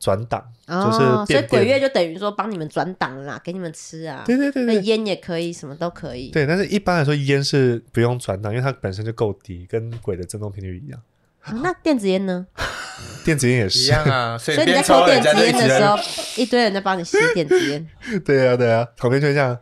[0.00, 4.24] 转档，哦，就是所以鬼月就等于说帮你们转档啦，给你们吃啊。
[4.26, 6.30] 对对对对那烟也可以，什么都可以。
[6.30, 11.00] 对，但是一般来说烟是不用转档，因为它本身就够低，跟鬼的振动频率一样。
[11.42, 12.46] 啊那电子烟呢？
[13.24, 15.96] 电子烟也是一是，样啊，所以你在抽抽电子烟的时候，
[16.36, 17.88] 一堆人在帮你吸电子烟，
[18.24, 19.56] 对 啊对啊，旁边就会这样，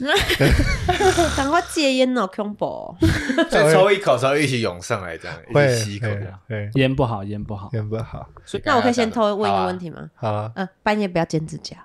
[1.36, 2.96] 赶快戒烟哦，恐怖。
[3.50, 6.38] 所以抽一口之后一起涌上来，这样一会起吸一口会这样。
[6.48, 7.68] 会烟不好，烟不好。
[7.74, 8.26] 烟不好。
[8.44, 10.10] 所以那我可以先偷问一个问题吗？
[10.14, 11.76] 好啊，呃，半夜不要剪指甲，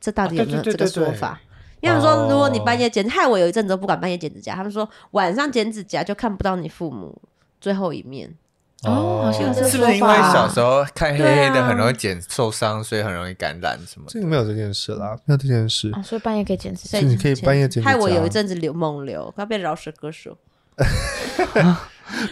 [0.00, 1.40] 这到底有没有这个对对对对说法？
[1.80, 4.54] 因为他们说，如果你哦半夜剪，害我有一阵子都不敢半夜剪指甲。
[4.54, 7.18] 他们说晚上剪指甲就看不到你父母
[7.60, 8.34] 最后一面。
[8.82, 14.06] 哦好像有这个是不是因为小时候看黑黑的很容易剪受伤，所以很容易感染什么？
[14.08, 15.90] 这个没有这件事啦，没有这件事。
[15.92, 20.34] 啊，所以半夜可以剪指甲你可以半夜剪指甲害我有一阵子流梦流，快被饶舌歌手。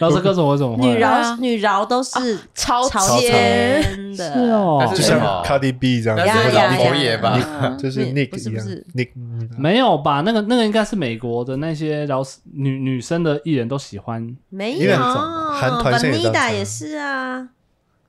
[0.00, 0.86] 饶舌歌手我怎么会？
[0.86, 6.24] 女饶啊女饶都是超超尖尖的，是哦但，就像 Cardi B 这样子，
[6.54, 7.38] 老佛爷吧？
[7.62, 10.22] 嗯 就是不 Nick 一样不是不是，Nick 嗯没有吧？
[10.24, 17.48] 那个那个应该是美国的那些饶舌女女生的艺人都喜欢没有，韩团现在也这样 Vanida 也是啊。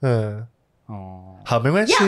[0.01, 0.47] 嗯，
[0.87, 1.23] 哦。
[1.45, 1.93] 好，没关系。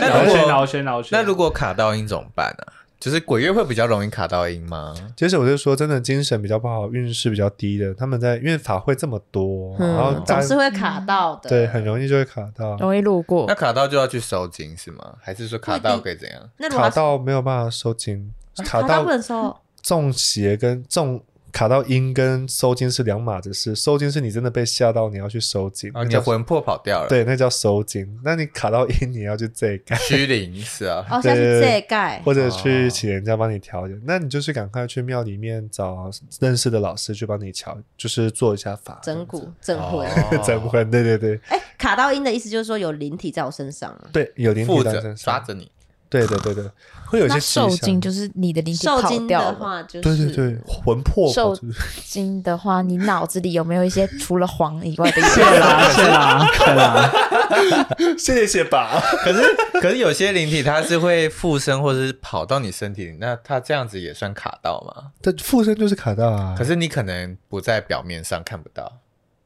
[0.00, 2.64] 那饶轩如果饶轩饶轩，那如果卡到音怎么办呢？
[3.02, 4.94] 就是鬼月会比较容易卡到音吗？
[5.16, 11.50] 其实我就说，真的精神比较不好、运势比较低的，他们在因为法会这么多，然后总是会卡到的。
[11.50, 13.56] 对很容易就会卡到，容易路过那。
[13.56, 15.14] 卡到就要去收金是吗？
[15.20, 16.40] 还是说卡到可以怎样？
[16.42, 21.20] 卡那卡到没有办法收金，卡卡到到不能收，中邪跟中
[21.52, 28.18] 卡到阴跟收金是两码子事，收金是你真的被吓到，你要去收金，啊，你的魂魄跑掉了，，对，那叫收金。
[28.24, 29.94] 那你卡到阴，你要去这盖。
[29.96, 31.04] 虚灵是啊。
[31.10, 32.22] 哦，像是这盖。
[32.24, 40.08] 或者去哦请人家帮你调的，那你就是赶快去庙里面找认识的老师去帮你调，就是做一下法整蛊、整魂。
[40.08, 44.08] 哦整魂，对对对哎，卡到阴的意思就是说有灵体在我身上啊。
[44.10, 45.70] 对，有灵体负责在身上，抓着你，
[46.08, 46.64] 对对对对，
[47.12, 49.52] 会有一些受精就是你的灵体跑受精掉了。
[49.52, 55.60] 的话就是对对对，魂魄受跑出去精的话，你脑子里有没有一些除了黄以外的谢颜色？
[55.60, 58.98] 啦 谢啦谢啦，谢谢吧。
[59.22, 59.42] 可是
[59.80, 65.12] 可是有些灵体它是会附身或者是跑到你身体里，那它这样子也算卡到吗？
[65.20, 69.00] 它附身就是卡到啊，可是你可能不在表面上看不到，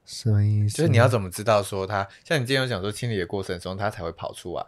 [0.04, 0.76] 什么意思？
[0.76, 4.64] 就是你要怎么知道说它，像你今天有讲说清理的过程中它才会跑出来。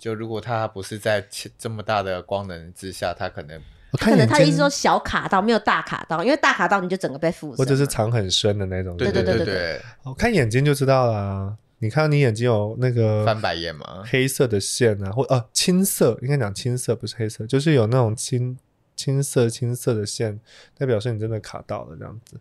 [0.00, 1.24] 就如果它不是在
[1.58, 3.60] 这么大的光能之下，它可能
[3.92, 7.56] 可能他的意思说小卡到，没有大卡到，因为大卡到你就整个被附身。
[7.56, 11.54] 或者是藏很深的那种，对对对对对，我看眼睛就知道啦。
[11.82, 14.02] 你看你眼睛有那个翻白眼吗？
[14.06, 18.58] 黑色的线啊，或呃青色，应该讲青色不是黑色，就是有那种青
[18.96, 20.38] 青色青色的线，
[20.76, 22.38] 代表是你真的卡到了这样子。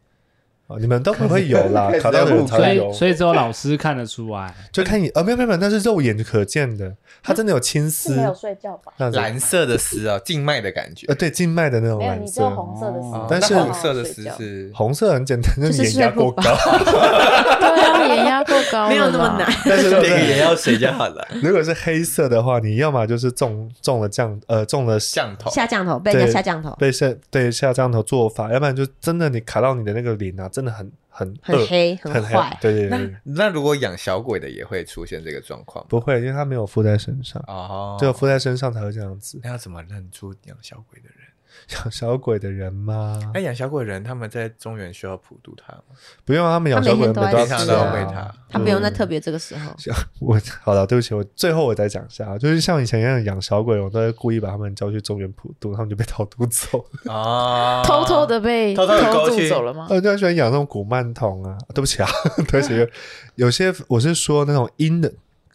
[0.70, 4.54] 哦，你们都不会有啦，卡到的人才所以，所以只有老师看得出来。
[4.72, 6.94] 就看你啊没有没有没有，那是肉眼可见的，
[7.24, 8.94] 它真的有青丝，睡觉吧？
[9.14, 11.16] 蓝色的丝啊，静脉的感觉呃。
[11.16, 16.44] 对静脉的那种没有，蓝色你只有，红色的哦丝，但是那红色的丝是红色很简单，就就是眼压过高。
[17.60, 19.52] 对啊，眼压过高了没有那么难。
[19.66, 21.28] 但是这个眼药水就好了。
[21.42, 32.50] 如果是黑色的话，你要么就是中中了降呃中了降头下降头被人家对下降头，被下对下降头做法，要不然就真的你卡到你的那个脸啊，真的很很很黑很很坏。
[32.52, 37.96] 那对对对，那如果养小鬼的也会出现这个状况吗不会，因为它没有附在身上，哦。
[37.98, 39.40] 只有附在身上才会这样子。
[39.42, 41.19] 那要怎么认出养小鬼的人？
[41.76, 43.20] 养小鬼的人吗？
[43.34, 45.96] 那养小鬼的人他们在中原需要普渡他吗？
[46.26, 48.36] 不用，他们养小鬼的他每天都要在吃都要啊喂他。
[48.50, 49.72] 他不用在特别这个时候。
[50.20, 57.14] 我好了，对不起，我最后我再讲一下啊，就是像以前一样养小鬼，我都会故意把他们叫去中原普渡，他们就被偷渡走了。
[57.14, 59.88] 哦 偷偷的被偷偷地勾渡去走了吗？
[59.90, 62.10] 我就很喜欢养那种古曼童啊，对不起啊，
[62.48, 62.88] 对不起，有
[63.36, 65.12] 有些我是说那种阴的，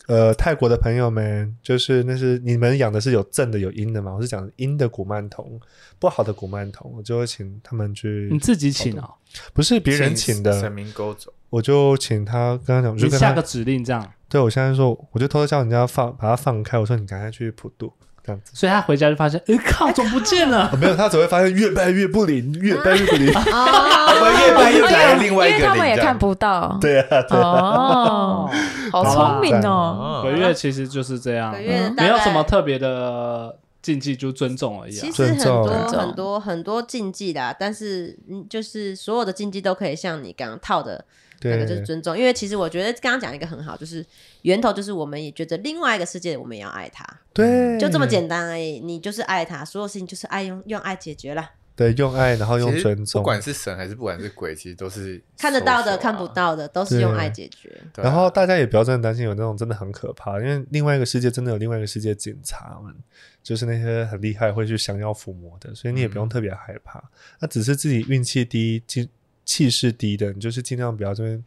[0.07, 5.59] 呃，泰国的朋友们，就是那是你们养的是有正的有阴的嘛，我是讲阴的古曼童，
[5.98, 9.14] 不好的古曼童，我就会请他们去你，自己请哦，
[9.52, 11.32] 不是别人请神的，明勾走。
[11.48, 17.92] 我就请他跟他讲，你下个，指令这样，对我现在说，我就偷偷叫人家放把它放开，我说你赶快去普渡
[18.25, 18.53] 这样子。
[18.55, 20.70] 所以他回家就发现，哎靠，怎么不见了？
[20.72, 23.33] 哦没有，他只会发现越拜越不灵，越拜越不灵。
[23.33, 26.79] 会不会越办又来了另外一因为个他们也看不到。
[26.81, 28.51] 对啊，对啊，哦，
[28.93, 29.68] 好聪明哦！
[29.68, 35.01] 哦鬼月其实就是这样，鬼月嗯没有什么特别的禁忌，就尊重而已啊。
[35.01, 41.05] 其实很多尊重很多很多禁忌啦，但是嗯，就是所有的禁忌都可以像你刚刚套的
[41.45, 44.05] 那个就是，尊重，因为其实我觉得刚刚讲一个很好，就是
[44.42, 48.80] 源头就是我们也觉得另外一个世界我们也要爱它，对，就这么简单而已。
[48.80, 51.51] 你就是爱它，所有事情就是爱用用爱解决了。
[51.76, 53.24] 对，用爱，然后用尊重不。
[53.24, 56.28] 管是神还是不管是鬼，其实都是 看得到的、看不。
[56.28, 57.68] 到的，都是用爱解决。
[57.97, 62.95] 然后大家也不要真的担心有那种真的很可怕，因为另外一个世界真的有另外一个世界警察们，
[63.42, 67.03] 就是那些很厉害会去降妖伏魔的，所以你也不用特别害怕。
[67.40, 69.09] 那只是自己运气低、气
[69.45, 71.45] 气势低的，你就是尽量不要这边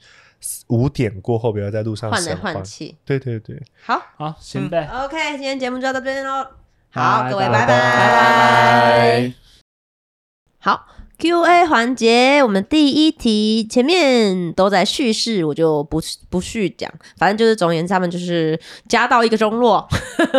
[0.67, 2.95] 五点过后不要在路上换来换气。
[3.03, 6.47] 对对对，好好，行呗，，OK，今天节目就到这边喽。
[6.89, 9.33] 好，各位，拜拜拜拜拜。
[10.59, 10.87] 好
[11.17, 19.87] ，Q&A 环节，我们第一题前面都在叙事，我就不不续讲，反正就是总而言之，他们就是加到一个中落，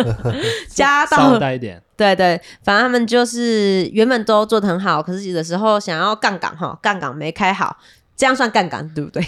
[0.69, 7.77] 加稍到带一点，对对，反正他们就是原本都做的很好，可是有的时候想要杠杆哈，杠杆没开好，
[8.15, 9.23] 这样算杠杆对不对？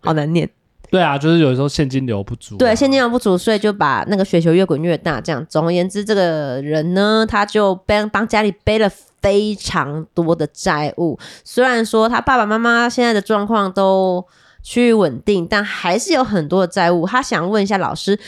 [0.00, 0.48] 好难念。
[0.90, 5.18] 对啊，就是有时候现金流不足啊，对，现金流不足，所以就把那个雪球越滚越大。
[5.22, 8.90] 这样，总而言之，这个人呢，他就背帮家里背了
[9.22, 11.18] 非常多的债务。
[11.44, 14.26] 虽然说他爸爸妈妈现在的状况都
[14.62, 17.06] 趋于稳定，但还是有很多的债务。
[17.06, 18.18] 他想问一下老师，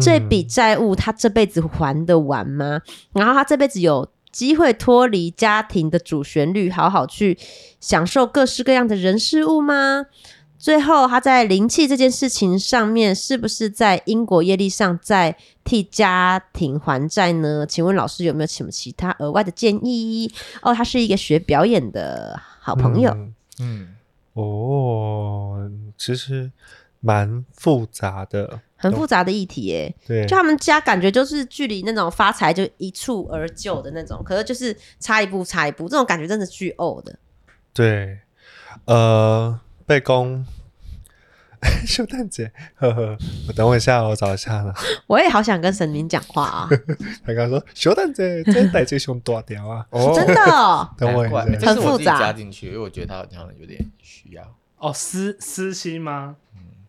[0.00, 2.80] 这笔债务他这辈子还得完吗？
[3.12, 7.38] 然后他这辈子有机会脱离家庭的主旋律，好好去
[7.80, 10.06] 享受各式各样的人事物吗？
[10.64, 17.66] 最后，他在灵气这件事情上面，是不是在因果业力上在替家庭还债呢？
[17.66, 20.32] 请问老师有没有什么其他额外的建议？
[20.62, 23.94] 哦，他是一个学表演的好朋友，嗯嗯，
[24.32, 26.50] 哦，其实
[27.00, 29.94] 蛮复杂的，很复杂的议题耶。
[30.06, 37.18] 对就他们家感觉就是距离那种发财就一蹴而就的那种，可是就是差一步差一步，这种感觉真的巨呕的。
[37.74, 38.20] 对，
[38.86, 40.44] 呃，背公。
[41.86, 43.16] 圣诞节，呵呵，
[43.48, 44.74] 我等我一下，我找一下了。
[45.08, 46.68] 我也好想跟神明讲话啊，
[47.24, 49.86] 他刚说圣诞节，这代这熊多条啊！
[49.88, 50.86] 哦真的、哦。
[50.98, 54.42] 等我一下，这是我自己很复杂加进去，因为我觉得他好像有点需要，
[54.76, 56.36] 哦，私私心吗？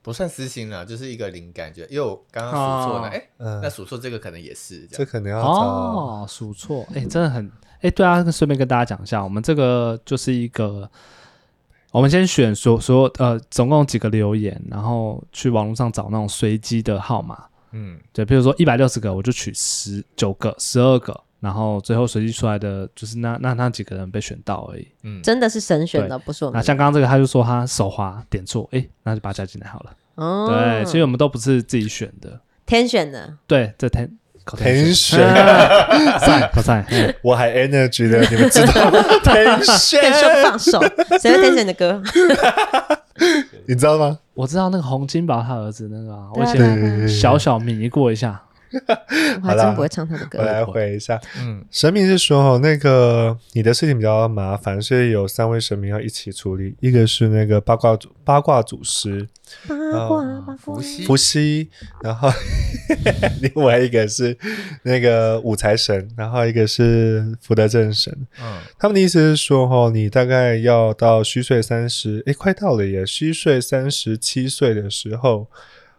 [0.01, 2.51] 不算私心了，就是一个灵感，觉得因为我刚刚
[2.83, 7.49] 数错呢，哦哎，嗯那，数错这个可能也是这可能要哦，数错，哎，真的很，
[7.81, 10.89] 哎，对啊，顺便跟大家讲一下，我们这个就是一个，
[11.95, 17.41] 我们先选所所有呃，总共几个留言，然后去网络上找那种随机的号码，
[17.71, 24.85] 嗯，对，比如说一百六十个，我就取十九个、十二个，然后最后随机出来的就是那那那几个人被选到而已。
[25.03, 26.59] 嗯，真的是神选的，不是我们。
[26.59, 26.61] 那。
[26.61, 29.93] 像刚刚这个，他就说他手滑点错，哎，那就把它加进来好了。
[30.15, 34.11] 哦，对，其实我们都不是自己选的，天选的，对，这天
[34.47, 35.17] 口天选，
[36.19, 38.91] 赛不赛，嗯我还 energy 的，你们知道
[39.23, 40.79] 天选， 更凶放手，
[41.19, 41.99] 谁会天选的歌？
[43.65, 44.19] 你知道吗？
[44.35, 48.39] 我知道那个洪金宝他儿子那个啊，我以前小小迷过一下。
[49.43, 50.39] 我还真不会唱他的歌。
[50.39, 51.19] 我来回一下。
[51.39, 56.75] 嗯，神明是说哦，那个你的事情比较麻烦，所以有三位神明要一起处理。
[56.79, 59.27] 一个是那个八卦祖八卦祖师
[59.67, 59.75] 八
[60.07, 61.69] 卦八卦伏，羲伏羲，
[62.01, 62.29] 然后
[63.41, 64.37] 另外一个是
[64.83, 68.15] 那个五财神，然后一个是福德正神。
[68.41, 73.05] 嗯，他们的意思是说，哈，你大概要到虚岁三十，诶，快到了耶！
[73.05, 75.47] 虚岁三十七岁的时候，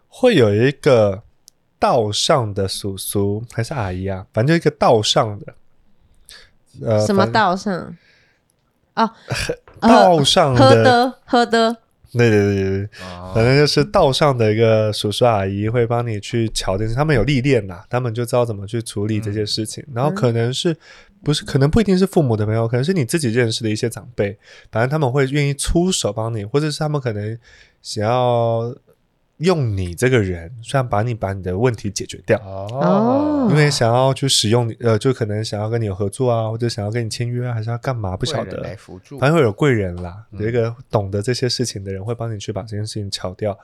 [0.08, 1.22] 会有一个
[1.86, 5.54] 道上的叔叔还是阿姨啊，反正就一个道上的，
[6.82, 7.96] 呃，什么道上？
[8.96, 9.10] 哦，
[9.80, 11.76] 道上的，喝的喝的，
[12.12, 13.30] 对对对对对，哦。
[13.32, 19.86] 反正就是道上的一个叔叔阿姨会帮你去瞧这些，他们有历练啦，他们就知道怎么去处理这些事情。
[19.94, 20.76] 然后可能是
[21.22, 24.36] 不是可能不一定是父母的朋友，可能是你自己认识的一些长辈，
[24.72, 27.38] 反正他们会愿意出手帮你，或者是他们可能
[27.80, 28.74] 想要
[29.38, 32.38] 用你这个人，虽然把你把你的问题解决掉。
[32.38, 38.16] 哦，因为想要去使用你，呃，就可能想要跟你有合作啊，或者想要跟你签约啊，还是要干嘛？
[38.16, 38.62] 不晓得。
[39.20, 43.58] 反正会有贵人啦，嗯有一个懂得这些事情的人会帮你去把这件事情敲掉。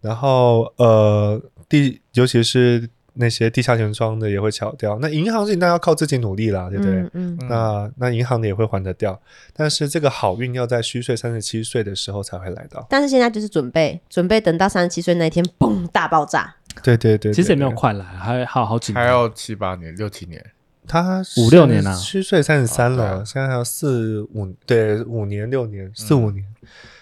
[0.00, 2.88] 然后呃，第尤其是
[3.20, 4.96] 那些地下钱庄的也会敲掉。
[5.00, 7.10] 那银行是你当然要靠自己努力啦，对不对？
[7.14, 9.20] 嗯那那银行的也会还得掉，
[9.52, 12.86] 但是这个好运要在虚岁三十七岁的时候才会来到。
[12.88, 16.54] 但是现在就是准备准备等到三十七岁那一天，嘣大爆炸。
[16.82, 19.02] 对对对其实也没有快来，还还有好几年。
[19.02, 20.44] 还要七八年、六七年，
[20.86, 26.44] 他五六年啊虚岁三十三了，现在还有四五对五年六年四五年。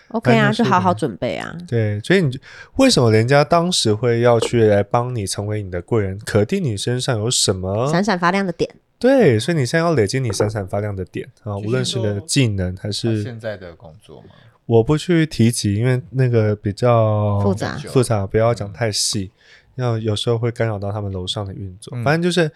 [0.09, 1.57] OK 啊，是就好好准备啊。
[1.67, 2.39] 对，所以你就
[2.77, 6.19] 为什么人家当时会要去来帮你成为你的贵人？
[6.25, 7.91] 可定你身上有什么？
[7.91, 14.29] 闪闪发亮的点，对，所以你现在要累积你闪闪发亮的点啊，无论是你的技能还是现在的工作嘛，
[14.67, 19.31] 我不去提及，因为那个比较复杂复杂，不要讲太细，
[19.75, 21.97] 要有时候会干扰到他们楼上的运作。
[21.97, 22.51] 嗯反正就是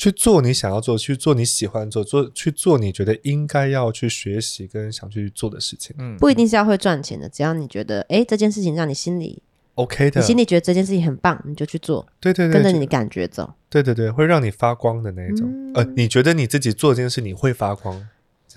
[0.00, 5.94] 去做你想要做，去做你喜欢做，做去做你觉得应该要去学习跟想去做的事情。
[5.98, 9.42] 嗯，不一定是要会赚钱的，只要你觉得，哎，这件事情让你心里
[9.74, 13.52] ，OK 的你，心里觉得这件事情很棒，你就去做，对对对，跟着你的感觉走。
[13.68, 15.46] 对对对，会让你发光的那一种。
[15.46, 18.08] 嗯呃，你觉得你自己做这件事你会发光？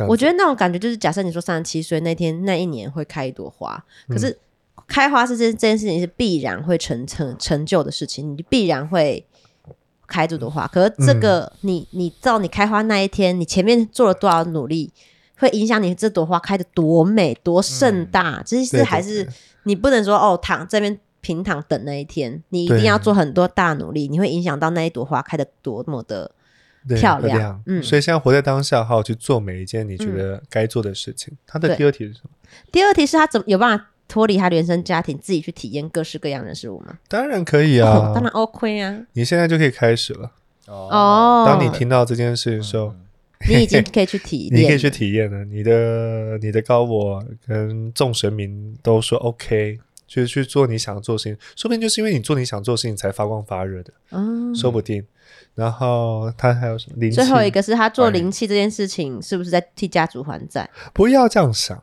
[0.07, 4.35] 我觉得那种感觉就是，假设你说三十七岁那天那一年会开一朵花，可是
[4.87, 9.23] 开花是这这件事情是必然会成成成就的事情，你必然会
[10.07, 10.67] 开这朵花。
[10.67, 14.91] 可是这个、你你到你开花那一天，你前面做了多少努力，
[15.37, 18.41] 会影响你这朵花开的多美多盛大。
[18.43, 19.27] 其实还是
[19.63, 20.99] 你不能说哦躺这边。
[21.25, 26.29] 平躺等那一天，你一定要做很多大努力，你会影响到那一朵花开的多么的
[26.89, 31.33] 漂亮嗯所以现在活在当下，好好去做每一件你觉得该做的事情。
[31.47, 32.29] 他的第二题是什么？
[32.73, 36.99] 第二题是他怎么有办法脱离他原生家庭，自己去体验各式各样的事物吗？
[37.07, 39.01] 当然可以哦啊，当然 OK 啊。
[39.13, 40.31] 你现在就可以开始了。
[40.67, 42.93] 哦，当你听到这件事的时候，
[43.49, 45.43] 你已经可以去体验，你可以去体验了。
[45.45, 54.53] 你的你的高我跟众神明都说 OK，去去做你想做的事情，说不定就是因为你做你想做的事情才发光发热的，嗯。
[54.53, 55.03] 说不定。
[55.55, 57.15] 然后他还有什么灵气？
[57.15, 60.69] 最后一个是他做灵气这件事情，是不是在替家族还债？
[60.93, 61.81] 不要这样想，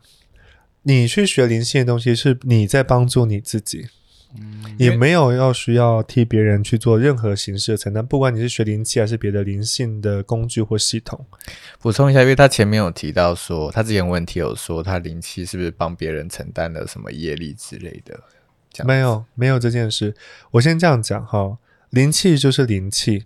[0.83, 3.89] 你去学灵性的东西是你在帮助你自己。
[4.79, 11.27] 也没有要需要替别人去做任何形式的承担，不管你是学灵气还是别的灵性的工具或系统，
[11.81, 18.21] 补充一下，因为他前面有提到说，他之前问题有说他灵气是不是帮别人承担了什么业力之类的，
[18.85, 20.15] 没有没有这件事。
[20.53, 21.59] 我先这样讲哈，
[21.91, 23.25] 灵气就是灵气，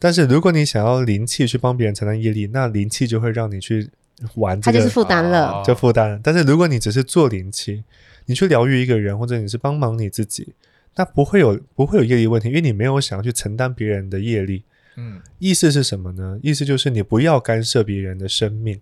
[0.00, 3.88] 但是如果你想要灵气去帮别人承担业力，那灵气就会让你去
[4.34, 5.50] 玩这个，他就是负担了。
[5.52, 6.20] 哦就负担了。
[6.22, 7.84] 但是如果你只是做灵气，
[8.26, 10.54] 你去疗愈一个人，或者你是帮忙你自己，
[10.96, 14.64] 那不会有不会有业力问题，因为你没有想要去承担别人的业力。
[14.96, 16.38] 嗯，意思是什么呢？
[16.42, 18.80] 意思就是你不要干涉别人的生命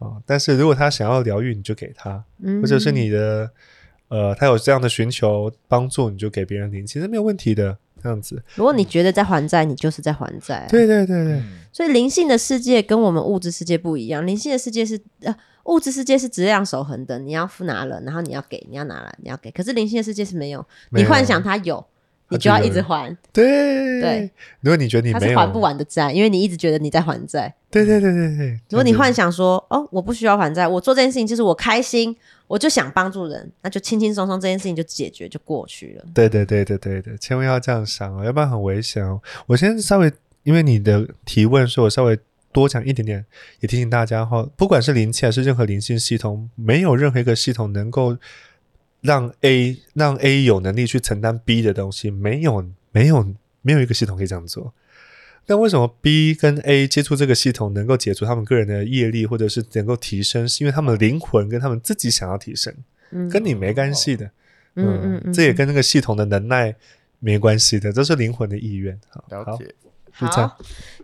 [0.00, 3.50] 啊、但是如果他想要疗愈，你就给他，嗯或者是你的
[4.08, 7.78] 呃，他有这样的寻求帮助，你就给别人灵气，是没有问题的。
[8.04, 10.66] 这样子，如果你觉得在还债，你就是在还债啊。
[10.68, 15.34] 对对对对，嗯所以灵性的世界跟我们物质世界不一样，灵性的世界是呃，
[15.64, 19.50] 物质世界是质量守恒的，你要付拿了，然后你要给，你要拿了，你要给。
[19.50, 21.84] 可是灵性的世界是没有，没有你幻想它有，
[22.30, 24.30] 你就要一直还，对对。
[24.60, 27.54] 如果你觉得你没有，还不完的债，因为你一直觉得你在还债。
[27.70, 28.60] 对对对对对。
[28.70, 32.16] 如果你幻想说，哦，我不需要还债，我做这件事情就是我开心，
[32.46, 36.04] 我就想帮助人，那就轻轻松松这件事情就解决就过去了。
[36.14, 39.20] 对对对对对对，千万要这样想哦，要不然很危险哦。
[39.46, 40.10] 我先稍微
[40.44, 42.18] 因为你的提问，所以我稍微
[42.52, 43.24] 多讲一点点，
[43.60, 48.16] 也提醒大家哈，不管是灵气还是任何灵性系统，没有任何一个系统能够
[49.04, 54.72] 让 A 让 A 有能力去承担 B 的东西，没有没有没有一个系统可以这样做。
[55.46, 62.74] 那为什么 B 跟 A 接触这个系统能够解除他们个人的业力，或者是能够提升，是因为他们的灵魂跟他们自己想要提升，
[63.10, 64.24] 嗯跟你没关系的。
[64.76, 66.74] 嗯嗯嗯，这也跟那个系统的能耐
[67.18, 68.98] 没关系的，这是灵魂的意愿。
[69.10, 69.74] 好了解。
[70.14, 70.56] 好，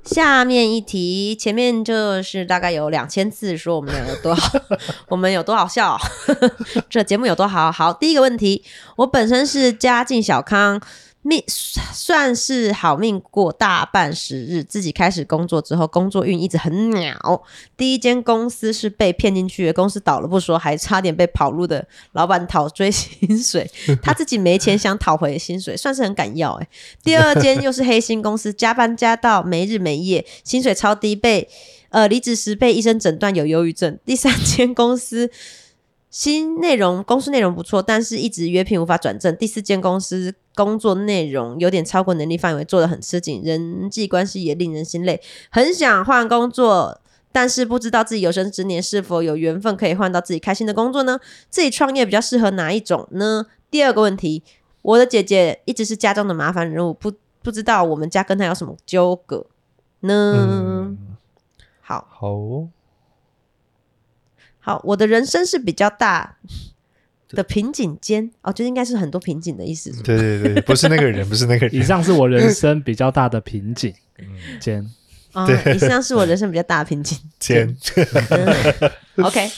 [0.04, 4.58] 下面一题，前面就是大概有两千字说我们俩有多好，
[5.10, 5.98] 我们有多好笑，
[6.88, 7.70] 这节目有多好。
[7.72, 8.64] 好，第一个问题，
[8.96, 10.80] 我本身是家境小康。
[11.22, 17.42] 命算是好命过大半时日，自己开始工作之后，工作运一直很鸟。
[17.76, 23.70] 第一间公司是被骗进去的，公司倒了不说，还差点被跑路的老板讨追薪水，
[24.02, 26.68] 他自己没钱想讨回薪水，算是很敢要哎、
[27.02, 31.46] 第二间又是黑心公司，加班加到没日没夜，薪水超低，被
[31.90, 33.98] 呃离职时被医生诊断有忧郁症。
[34.06, 35.30] 第三间公司
[36.08, 39.36] 新内容公司内容不错，但是一直约聘无法转正。
[39.36, 45.18] 第四间公司工作内容有点超过能力范围，做的很吃紧，人际关系也令人心累，
[45.50, 47.00] 很想换工作。
[47.32, 51.18] 但是不知道自己有生之年是否有缘分可以换到自己开心的工作呢？
[51.48, 53.46] 自己创业比较适合哪一种呢？
[53.70, 54.42] 第二个问题，
[54.82, 59.46] 我的姐姐一直是家中的麻烦人物，不不知道我们家跟她有什么纠葛
[60.00, 60.34] 呢？
[60.36, 60.98] 嗯，
[61.80, 62.68] 好好哦，
[64.58, 66.36] 好，我的人生是比较大
[67.30, 69.90] 的瓶颈间哦，就应该是很多瓶颈的意思。
[70.02, 73.94] 对对对，不是那个人， 不是那个人以，上是我人生比较大的瓶颈。
[74.60, 74.84] 间
[75.32, 77.16] 啊、以上是我人生比较大的瓶颈。
[77.38, 77.76] 尖，
[79.22, 79.48] OK，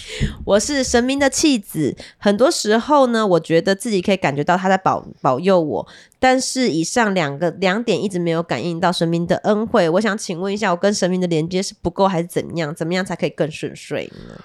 [0.45, 5.89] 我是神明的弃子，很多时候呢，我觉得自己可以感觉到他在保保佑我，
[6.21, 9.89] 但是以上两个两点一直没有感应到神明的恩惠。
[9.89, 12.75] 我想请问一下，我跟神明的连接是不够还是怎么样？
[12.75, 14.39] 怎么样才可以更顺遂呢？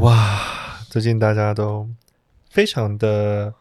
[0.00, 0.80] 哇！
[0.90, 1.88] 最近大家都
[2.52, 3.54] 非常的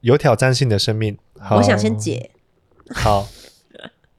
[0.00, 1.18] 有挑战性的生命。
[1.38, 2.30] 好我想先解，
[2.94, 3.28] 好，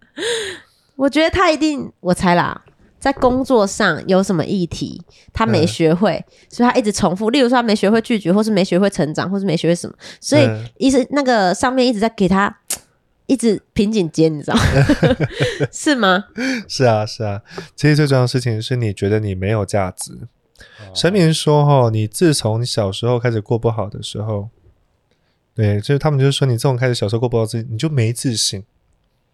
[0.95, 2.63] 我觉得他一定，我猜啦，
[2.99, 5.03] 在工作上有什么议题
[5.34, 7.32] 他没嗯学会，所以他一直重复。
[7.32, 12.55] 例如说他没学会拒绝，或是没学会成长，或是没学会什么，所以嗯一直那个上面一直在给他
[13.27, 14.61] 一直瓶颈接，你知道吗？
[15.71, 16.25] 是吗？
[16.67, 17.41] 是啊，是啊。
[17.75, 20.27] 其实最重要的事情是你觉得你没有价值。
[20.80, 24.49] 哦神明说：“哈，你自从你小时候开始过不好的时候，
[25.53, 28.64] 对，就是他们就是说你这种开始小时候过不好自己，你就没自信，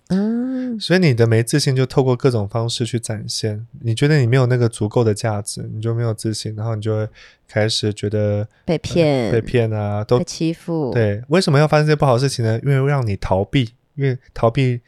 [0.09, 3.65] 嗯，所以你的没自信就透过各种方式去展现。
[3.81, 7.07] 你觉得你没有那个足够的价值，你就没有自信，然后你就会
[7.47, 11.21] 开始觉得被骗，被骗啊，都被欺负，，对。
[11.29, 12.59] 为什么要发生这些不好的事情呢？
[12.63, 14.81] 因为让你逃避，因为逃避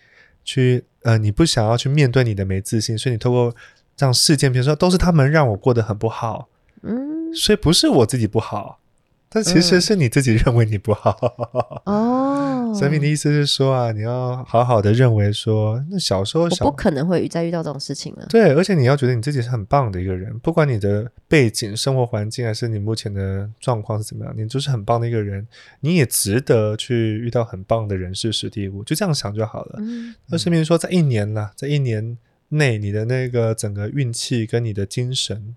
[0.43, 3.55] 去呃，你不想要去面对你的没自信，所以你透过
[3.99, 6.47] 让事件，比如说都是他们让我过得很不好。”
[6.81, 8.79] 嗯，所以不是我自己不好，
[9.27, 11.11] 但其实嗯是你自己认为你不好。
[11.83, 18.25] 哦，神明的意思是说啊，你要好好的认为说，那小时候我不可能会再遇到这种事情了。
[18.29, 25.45] 对，而且你要觉得你自己是很棒的一个人，不管你的背景、生活环境，还是你目前的状况是怎么样，你就是很棒的一个人，
[25.81, 29.75] 你也值得去遇到很棒的人事、实地物，就这样想就好了。
[29.79, 32.17] 嗯，那神明说，在一年啦，在一年
[32.49, 35.55] 内，你的那个整个运气跟你的精神，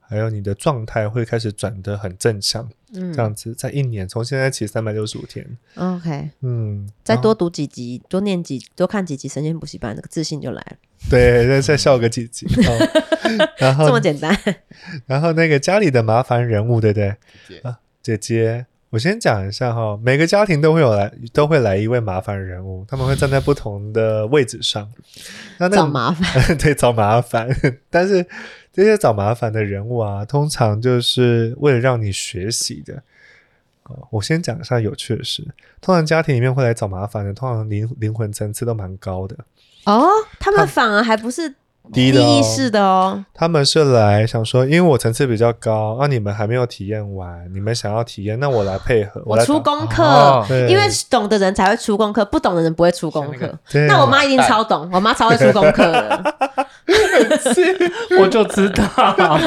[0.00, 2.68] 还有你的状态会开始转得很正向。
[2.94, 10.76] 嗯这样子，在一年从现在起三百六十五天，OK，嗯，再多读几集，多念几，多看几集神仙补习班，那个自信就来了，
[11.10, 14.34] 对，再再笑个几集，哦、 然后这么简单。
[15.04, 17.14] 然后那个家里的麻烦人物，对不对？
[17.46, 24.90] 姐啊，姐姐，我先讲一下哈，每个家庭都会有来，都会来一位麻烦人物，他们会站在不同的位置上，
[25.58, 27.48] 那那个找麻烦， 对，找麻烦。
[27.90, 28.24] 但是
[28.72, 33.02] 这些找麻烦的人物啊，通常就是为了让你学习的。
[33.84, 35.46] 哦，我先讲一下有趣的事。
[35.80, 39.36] 通常家庭里面会来找麻烦的，通常灵灵魂层次都蛮高的。
[39.84, 40.08] 哦，
[40.40, 41.54] 他们反而还不是
[41.92, 42.24] 低的哦。
[42.24, 43.24] 意识的哦。
[43.34, 50.46] 他们是来想说，因为我层次比较高，啊，你们还没有体验完，你们想要体验，那我来配合，我来出功课，哦。
[50.68, 53.58] 因为懂的人才会出功课，不懂的人不会出功课。
[53.72, 53.86] 那个。
[53.86, 56.34] 那我妈一定超懂， 我妈超会出功课的。
[58.18, 59.38] 我就知道，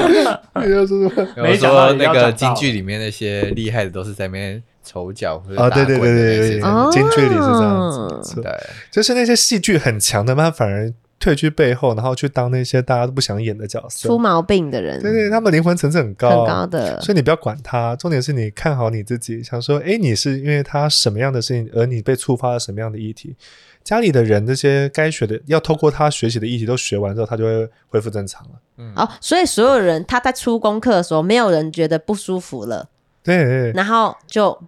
[0.56, 0.98] 你就说
[1.36, 6.62] 有没想到说那个京剧里面那些厉害的都是在那边丑角或者啊，打对对对对对
[6.92, 8.52] 京剧里是这样子，对，
[8.92, 10.92] 就是那些戏剧很强的，他反而
[11.22, 14.18] 退居背后，然后去当那些大家都不想演的角色出。
[14.20, 17.00] 毛病的人，对对，他们灵魂层次很高，很高的。
[17.00, 23.36] 所以你不要管他，重点是你看好你自己，想说，诶，你是因为他什么样的事情，而你被触发了什么样的议题？
[23.84, 28.50] 家里的人这些该学的，要透过他学习的议题都学完之后，他就会恢复正常了。
[28.78, 32.88] 嗯哦，所以所有人他在出功课的时候，没有人觉得不舒服了，
[33.24, 34.60] 对对然后就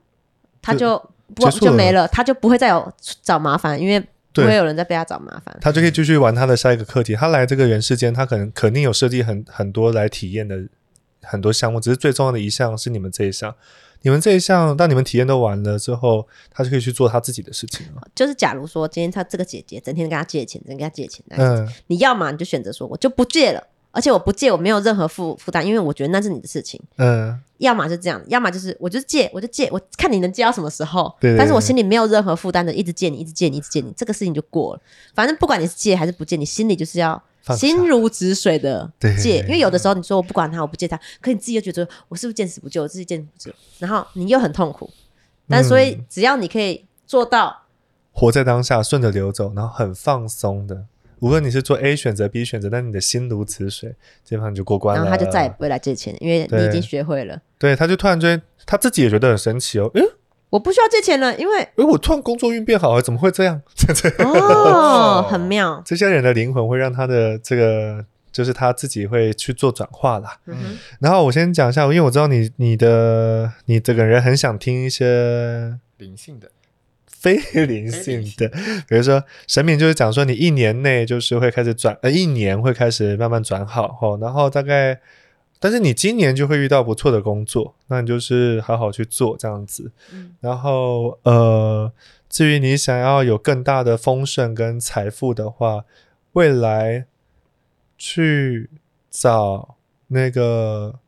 [0.62, 0.98] 他就
[1.36, 2.92] 不就没了，他就不会再有
[3.22, 5.58] 找麻烦，因为不会有人再被他找麻烦。
[5.62, 7.16] 他就可以继续玩他的下一个课题。
[7.16, 10.64] 他来这个人世间，他可能肯定有设计很很多来体验的
[11.22, 13.56] 很多项目，只是最重要的一项是你们这一项。
[14.06, 18.02] 你们这一项，当你们体验都完了之后，他就可以去做他自己的事情了。
[18.14, 26.82] 就是假如说今天他这个姐姐整天跟他借钱，整天跟他借钱，嗯，你要么你就选择说我就不借了，而且我不借我没有任何负负担，因为我觉得那是你的事情。
[26.98, 31.16] 嗯，要么就这样，要么就是我就是借，我就借，我看你能借到什么时候。
[31.22, 34.82] 对对对但是我心里没有任何负担的，一直借你，一直借你，一直借你，这个事情就过了。
[35.14, 37.22] 反正不管你是借还是不借，你心里就是要
[37.56, 39.42] 心如止水的对借。
[39.42, 44.90] 因为有的时候你说我不管他，我不借他，可你自己又觉得我是不是见死不救，我自己见死不救，然后你又很痛苦。
[45.48, 47.64] 但所以嗯只要你可以做到，
[48.12, 50.86] 活在当下，顺着流走，然后很放松的。
[51.24, 53.96] 无论你是做 A 选择、B 选择，但你的心如止水，
[54.26, 55.06] 基本上你就过关了。
[55.06, 57.40] 然后他就再也不会来借钱，因为你已经学会了。
[57.58, 60.04] 对，他就突然间他自己也觉得很神奇哦，诶
[60.50, 63.62] 我不需要借钱了，因为诶，我突然工作运变好了，怎么会这样？
[64.20, 65.82] 哦， 很妙。
[65.86, 70.38] 这些人的灵魂会让他的这个，就是他自己会去做转化啦。
[70.48, 76.50] 嗯然后我先讲一下，因为我知道你你的你这个人很想听一些灵性的，
[77.24, 78.50] 非灵性的，
[78.86, 85.00] 比如说神明就是讲说你一年内就是会开始转，呃，一年会开始慢慢转好哦，然后大概，
[85.58, 90.36] 但是你今年就会遇到不错的工作，那你就是好好去做这样子，嗯。
[90.42, 91.90] 然后呃，
[92.28, 95.86] 至于你想要有更大的丰盛跟财富的话，
[96.34, 97.06] 未来
[97.98, 98.70] 去
[99.10, 99.78] 找
[100.10, 101.00] 那个。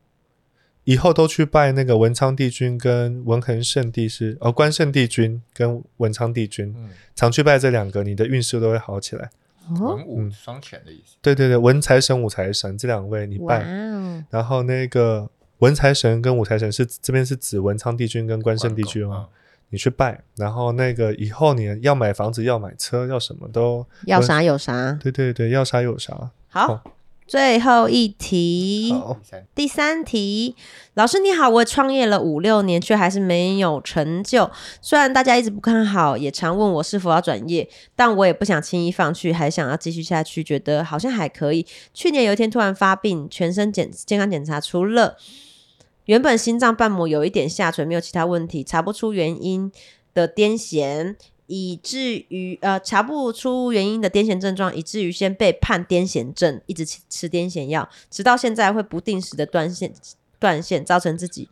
[0.86, 9.28] 以后都去拜那个文昌帝君跟文衡圣帝师，哦，关圣帝君跟文昌帝君，嗯，常去拜这两个，你的运势都会好起来。
[9.68, 11.16] 哦，文武双全的意思。
[11.20, 15.28] 对对对，文财神、武财神这两位你拜，哦，然后那个
[15.58, 19.26] 文财神跟武财神是这边是指文昌帝君跟关圣帝君哦，
[19.70, 24.96] 你去拜，然后那个以后你要买房子、要买车、要什么都要啥有啥。
[25.02, 26.30] 对对对，要啥有啥。
[26.46, 26.80] 好，
[27.26, 28.94] 最后一题，
[29.52, 30.54] 第三题，
[30.94, 34.48] 老师你好，我创业了五六年，却还是没有成就。
[34.80, 41.66] 虽然大家一直不看好，也常问我是否要转业，但我也不想轻易放弃，还想要继续下去，觉得好像还可以。
[41.92, 45.16] 去年有一天突然发病，全身检健康检查，除了
[46.04, 49.72] 原本心脏瓣膜有一点下垂，没有其他问题，查不出原因
[50.14, 51.16] 的癫痫。
[51.46, 59.92] 以至于呃查不出原因的癫痫症状，以至于先被判癫痫症，一直吃吃癫痫药，直到现在会不定时的断线
[60.38, 61.48] 断线，造成自己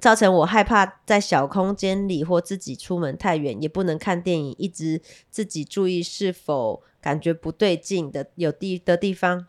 [0.00, 9.46] 造成我害怕在小空间里或自己出门太远，也不能看电影，一直自己注意是否感觉不对劲的有地的地方。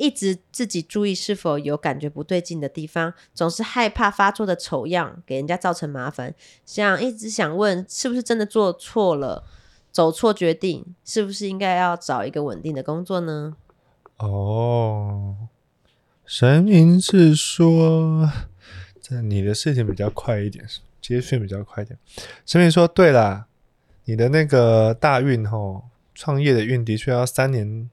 [0.00, 6.34] 一直自己注意是否有感觉不对劲的地方，总是害怕发作的丑样给人家造成麻烦。
[6.64, 9.44] 想一直想问，是不是真的做错了，
[9.92, 10.94] 走错决定？
[11.04, 13.56] 是不是应该要找一个稳定的工作呢？
[14.16, 15.36] 哦，
[16.24, 18.30] 神明是说，
[19.02, 20.64] 这你的事情比较快一点，
[21.02, 21.98] 接讯比较快一点。
[22.46, 23.44] 神明说，对啦，
[24.06, 25.84] 你的那个大运吼，
[26.14, 27.90] 创业的运的确要三年。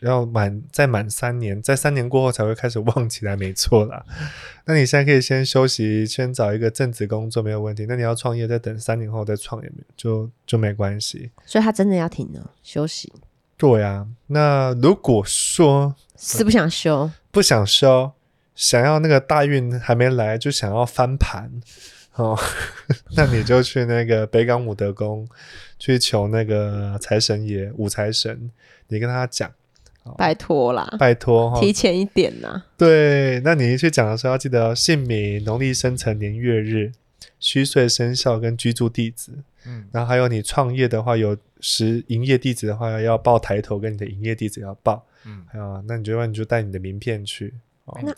[0.00, 4.04] 要满再满三年，在三年过后才会开始旺起来，没错啦。
[4.64, 7.86] 那你现在可以先休息，先找一个正职工作，没有问题。
[7.88, 11.30] 那你要创业，再等三年后再创业，就就没关系。
[11.44, 13.12] 所以他真的要停了，休息。
[13.56, 18.12] 对呀，那如果说是不想休，不想休，
[18.54, 21.50] 想要那个大运还没来就想要翻盘
[22.14, 22.38] 哦，
[23.16, 25.28] 那你就去那个北港武德宫
[25.78, 28.50] 去求那个财神爷五财神，
[28.88, 29.52] 你跟他讲。
[30.16, 32.62] 拜托啦，拜托，提前一点呐。
[32.76, 36.92] 对，那你去讲的时候要记得姓名、农历生辰年月日、
[37.38, 39.32] 虚岁生肖跟居住地址。
[39.66, 45.04] 嗯，然后还有你创业的话，有实营业地址的话要报抬头，跟你的营业地址要报。
[45.26, 47.54] 嗯，还有，那你就你就带你的名片去。
[47.84, 48.14] 哦那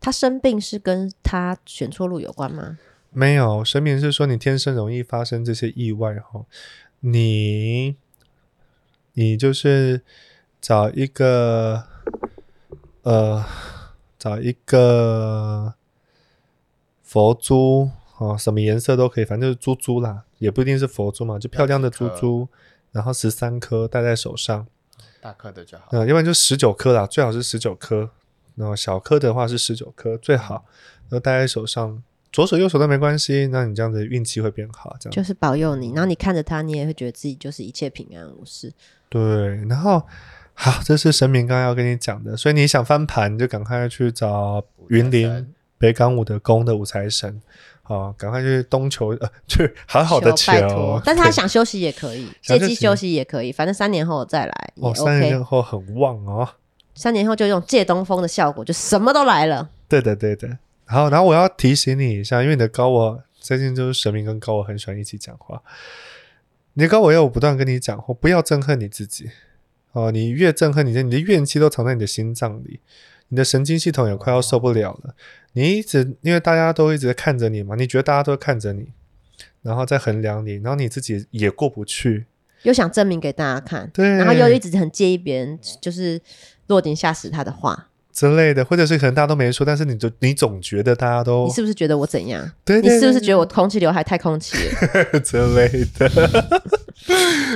[0.00, 2.78] 他生病是跟他选错路有关吗？
[3.10, 6.44] 没有，神明是说你天生容易发生这些意外哈。
[7.00, 7.96] 你，
[9.14, 10.02] 你就是。
[10.60, 11.84] 找一个，
[13.02, 13.44] 呃，
[14.18, 15.74] 找一个
[17.02, 22.48] 佛珠哦，什么颜色都可以，反正就是珠珠啦，也不一定是佛珠嘛，就漂亮的珠珠，
[22.90, 24.66] 然后十三颗戴在手上，
[25.20, 28.10] 大颗的就好，嗯，要不然就十九颗啦，最好是十九颗，
[28.56, 30.64] 然后小颗的话是十九颗最好，
[31.08, 32.02] 然后戴在手上，
[32.32, 35.14] 左手右手都没关系，那你这样子运气会变好，这样。
[35.14, 38.72] 就是保佑你，然后你看着它，你也会觉得自己就是一切平安无事，
[39.08, 39.20] 对，
[39.66, 40.02] 然后。
[40.60, 47.40] 好，这是神明刚刚要跟你讲的，所以你想翻盘，你就赶快去找云林北港五的宫的五财神，
[47.84, 51.00] 好，赶快去东求呃， 去好好的求。
[51.04, 54.72] 但是他想休息也可以， 借机休息也可以，反正三年后再来。
[54.80, 56.48] 哦，三年后很旺哦。
[56.96, 59.70] 三年后就用借东风的效果，就什么都来了。
[59.88, 60.58] 对的，对的。
[60.86, 65.62] 好，然后我要提醒你一下，因为你的高我最近就是神明跟高我很喜欢一起讲话，
[66.74, 69.30] 你的高我要我不断跟你讲话，不要憎恨你自己。
[69.92, 72.80] 哦，你越憎恨你的，你的怨气都藏在你的心脏里，
[73.28, 75.14] 你的神经系统也快要受不了了。
[75.54, 78.88] 你一直因为大家都一直在看着你嘛，你觉得大家都看着你，
[79.62, 82.26] 然后再衡量你，然后你自己也过不去，
[82.62, 86.20] 又想证明给大家看，对，然后又一直很介意别人就是
[86.66, 87.88] 落井下石他的话。
[88.18, 92.50] 之类的，或者是可能大家都没说，但是你就你总觉得大家都，你是不是觉得我怎样？
[92.64, 96.08] 对，你是不是觉得我空气刘海太空气了 之类的？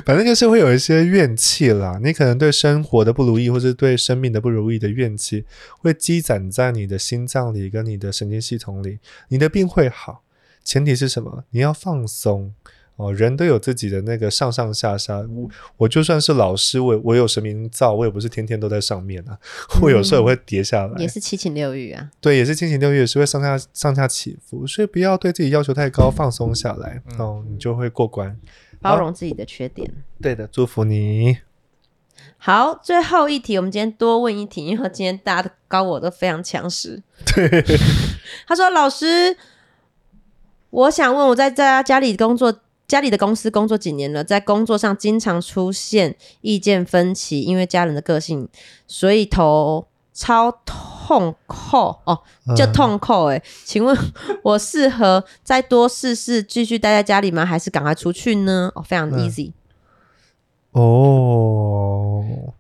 [0.07, 1.99] 反正就是会有一些怨气啦。
[2.01, 5.45] 你可能对生活的不如意，或者对生命的不如意的怨气，
[5.81, 9.01] 会积攒在你的心脏里跟你的神经系统里。
[9.29, 10.23] 你的病会好，
[10.63, 11.43] 前提是什么？
[11.51, 12.55] 你要放松。
[12.97, 15.17] 哦，人都有自己的那个上上下下。
[15.19, 19.39] 我我就算是老师，我我有神明造，我也不是天天都在上面啊。
[19.81, 22.11] 我有时候也会跌下来，也是七情六欲啊。
[22.21, 24.67] 对，也是七情六欲，也是会上下上下起伏。
[24.67, 28.39] 所以不要对自己要求太高，放松下来，哦，你就会过关。
[28.81, 29.91] 包容自己的缺点。
[30.21, 31.39] 对的，祝福你。
[32.37, 37.03] 好，最后一题，我们今天多问一题，因为今天大家的高我都非常强势。
[37.35, 37.65] 对，
[38.47, 39.37] 他说：“老师，
[40.71, 42.61] 我想问，我在家家里工作。”
[42.93, 48.47] 家里的公司工作几年了，在工作上经常出现意见分歧，因为家人的个性，
[48.87, 52.23] 所以头超痛扣哦，
[52.55, 53.97] 就痛扣哎， 请问
[54.43, 57.47] 我适合再多试试，继续待在家里吗？
[57.47, 58.71] 还是赶快出去呢？
[58.75, 59.53] 哦，非常 easy。
[60.73, 62.53] 哦，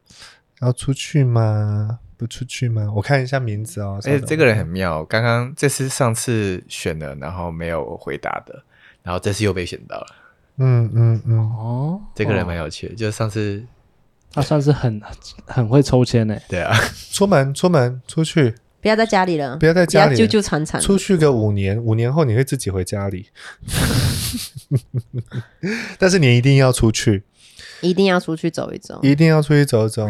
[0.62, 1.98] 要出去吗？
[2.16, 2.90] 不出去吗？
[2.96, 4.00] 我看一下名字哦。
[4.04, 8.64] 哎，这个人很妙，刚刚这是上次选的，然后没有回答的。
[9.02, 10.06] 然后这次又被选到了。
[10.58, 13.64] 嗯嗯嗯，哦，这个人哦蛮有趣的，就是上次
[14.32, 15.00] 他算是很
[15.46, 16.36] 很会抽签呢。
[16.48, 16.74] 对啊，
[17.10, 20.14] 出门出门出去，不要在家里了，不要在家里。
[20.14, 20.80] 不要啾啾喘喘。
[20.80, 23.26] 出去个五年，五年后你会自己回家里，
[25.98, 27.24] 但是你一定要出去，
[27.80, 28.98] 一定要出去走一走。
[29.02, 30.06] 一定要出去走一走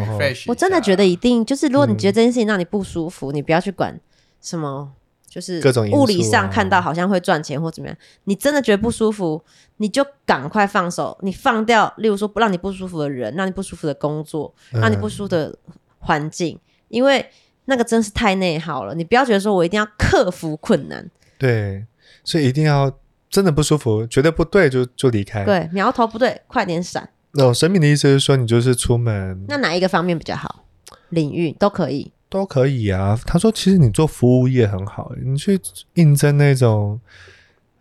[0.47, 2.15] 我真的觉得一定就是，如果你觉得嗯。
[2.15, 3.99] 这件事情让你不舒服，你不要去管
[4.41, 4.93] 什么，
[5.33, 5.59] 就是
[5.91, 9.43] 物理上看到好像会赚钱或怎么样，你真的觉得不舒服，
[9.77, 15.57] 你就赶快放手，你放掉，例如说不让你不舒服的人，让你不舒服的工作，嗯让你不舒服的
[15.97, 17.27] 环境，因为
[17.65, 18.93] 那个真是太内耗了。
[18.93, 21.83] 你不要觉得说我一定要克服困难，对，
[22.23, 22.95] 所以一定要
[23.27, 27.09] 真的不舒服，觉得不对就就离开。，对，苗头不对，快点闪。
[27.31, 30.63] 那种神明的意思是说，你就是出门那哪一个方面比较好？
[31.09, 32.12] 领域都可以。
[32.33, 33.19] 都可以啊。
[33.27, 35.59] 他说，其实你做服务业很好，你去
[35.93, 36.99] 应征那种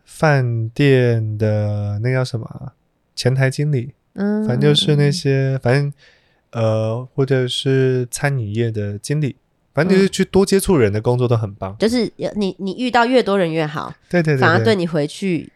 [0.04, 2.74] 饭店的那叫什么啊
[3.16, 5.90] 前台经理，嗯，反正就是那些，反正
[6.50, 9.36] 呃，或者是餐饮业的经理，
[9.72, 11.74] 反正就是去多接触人的工作都很棒。
[11.78, 15.50] 就是你你遇到越多人越好，对对对，对反而对你回去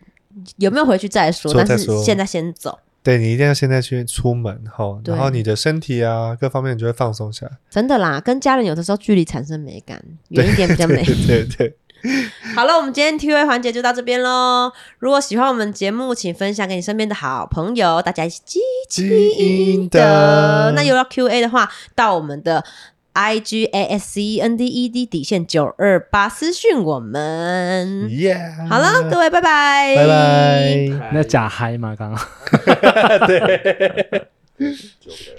[0.56, 7.52] 有没有回去再说，但是现在先走，对你一定要现在去出门哈，然后你的身体啊各方面你就会放松下来。
[7.70, 11.04] 真的啦，跟家人有的时候距离产生美感，远一点比较美。
[11.04, 11.76] 对对对，
[12.56, 14.72] 好了，我们今天 T V 环节就到这边喽。
[14.98, 18.58] 如果喜欢我们节目，请分享给你身边的好朋友，大家一起积
[18.90, 20.72] 极营的的。
[20.74, 22.64] 那有要 Q A 的话，到我们的
[23.16, 28.10] I G A S C E N D E D 底线九二八私讯我们。
[28.10, 28.38] 耶！
[28.68, 31.10] 好了，各位拜拜，拜拜。
[31.14, 31.97] 那假嗨吗？
[31.98, 32.20] 刚刚。